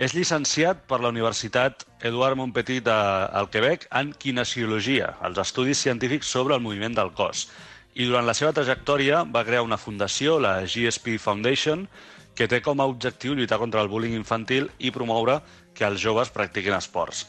[0.00, 2.94] És llicenciat per la Universitat Eduard Montpetit de,
[3.36, 7.48] al Quebec en kinesiologia, els estudis científics sobre el moviment del cos.
[8.00, 11.84] I durant la seva trajectòria va crear una fundació, la GSP Foundation,
[12.34, 15.40] que té com a objectiu lluitar contra el bullying infantil i promoure
[15.74, 17.26] que els joves practiquin esports.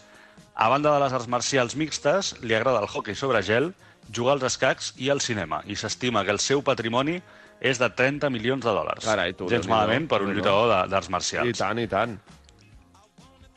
[0.56, 3.72] A banda de les arts marcials mixtes, li agrada el hockey sobre gel,
[4.14, 7.22] jugar als escacs i al cinema, i s'estima que el seu patrimoni
[7.62, 9.06] és de 30 milions de dòlars.
[9.06, 11.50] Carai, tu, Gens malament per un lluitador d'arts marcials.
[11.50, 12.18] I tant, i tant.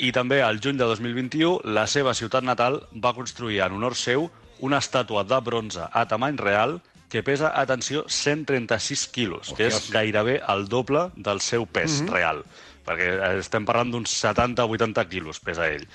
[0.05, 4.29] I també, al juny de 2021, la seva ciutat natal va construir en honor seu
[4.65, 6.79] una estàtua de bronze a tamany real
[7.09, 12.09] que pesa, atenció, 136 quilos, que és gairebé el doble del seu pes Mhm.
[12.09, 12.45] real.
[12.85, 15.87] Perquè estem parlant d'uns 70-80 quilos, pesa ell.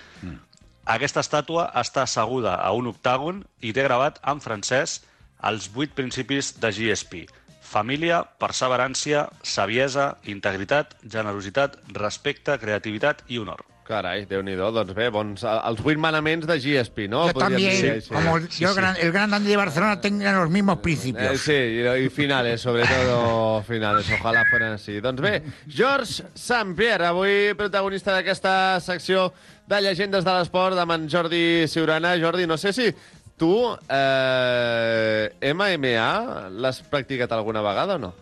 [0.86, 5.03] Aquesta estàtua està asseguda a un octàgon i té gravat en francès
[5.43, 7.28] els vuit principis de GSP.
[7.62, 13.62] Família, perseverància, saviesa, integritat, generositat, respecte, creativitat i honor.
[13.89, 17.23] Carai, déu nhi Doncs bé, bons, els vuit manaments de GSP, no?
[17.25, 18.09] Yo Podríem también, dir així.
[18.13, 21.33] como yo, gran- el Gran Dandy de Barcelona, tengan los mismos principios.
[21.33, 24.05] Eh, sí, y, y finales, sobre todo finales.
[24.13, 24.99] Ojalá fueran així.
[25.01, 26.75] Doncs bé, George St.
[26.77, 29.31] Pierre, avui protagonista d'aquesta secció
[29.65, 32.13] de llegendes de l'esport amb en Jordi Siurana.
[32.21, 32.93] Jordi, no sé si
[33.41, 33.55] tu
[33.89, 38.13] eh, MMA l'has practicat alguna vegada o no?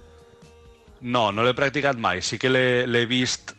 [1.01, 2.22] No, no l'he practicat mai.
[2.24, 3.57] Sí que l'he l'he vist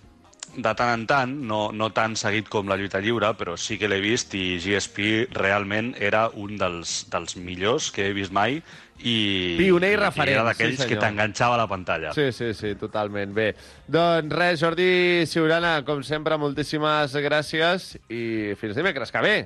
[0.59, 3.89] de tant en tant, no, no tan seguit com la lluita lliure, però sí que
[3.89, 8.57] l'he vist i GSP realment era un dels, dels millors que he vist mai
[8.99, 12.11] i, Pioner i i referent, era d'aquells sí, que t'enganxava a la pantalla.
[12.17, 13.31] Sí, sí, sí, totalment.
[13.37, 13.53] Bé,
[13.87, 19.37] doncs res, Jordi Siurana, com sempre, moltíssimes gràcies i fins dimecres que ve.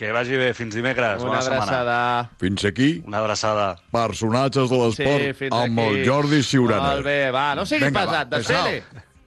[0.00, 0.54] Que vagi bé.
[0.56, 1.20] Fins dimecres.
[1.20, 1.62] Una Bona setmana.
[1.62, 2.30] abraçada.
[2.40, 3.66] Fins aquí, Una abraçada.
[3.92, 5.88] personatges de l'esport Sí, amb aquí.
[6.00, 6.94] el Jordi Siurana.
[6.94, 8.64] Molt bé, va, no siguis Vinga, va, pesat, pesat.
[8.64, 9.04] desfele.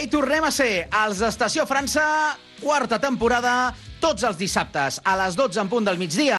[0.00, 0.86] Hi tornem a ser.
[1.02, 2.02] Els d'Estació França,
[2.60, 6.28] quarta temporada, tots els dissabtes, a les 12 en punt del migdia.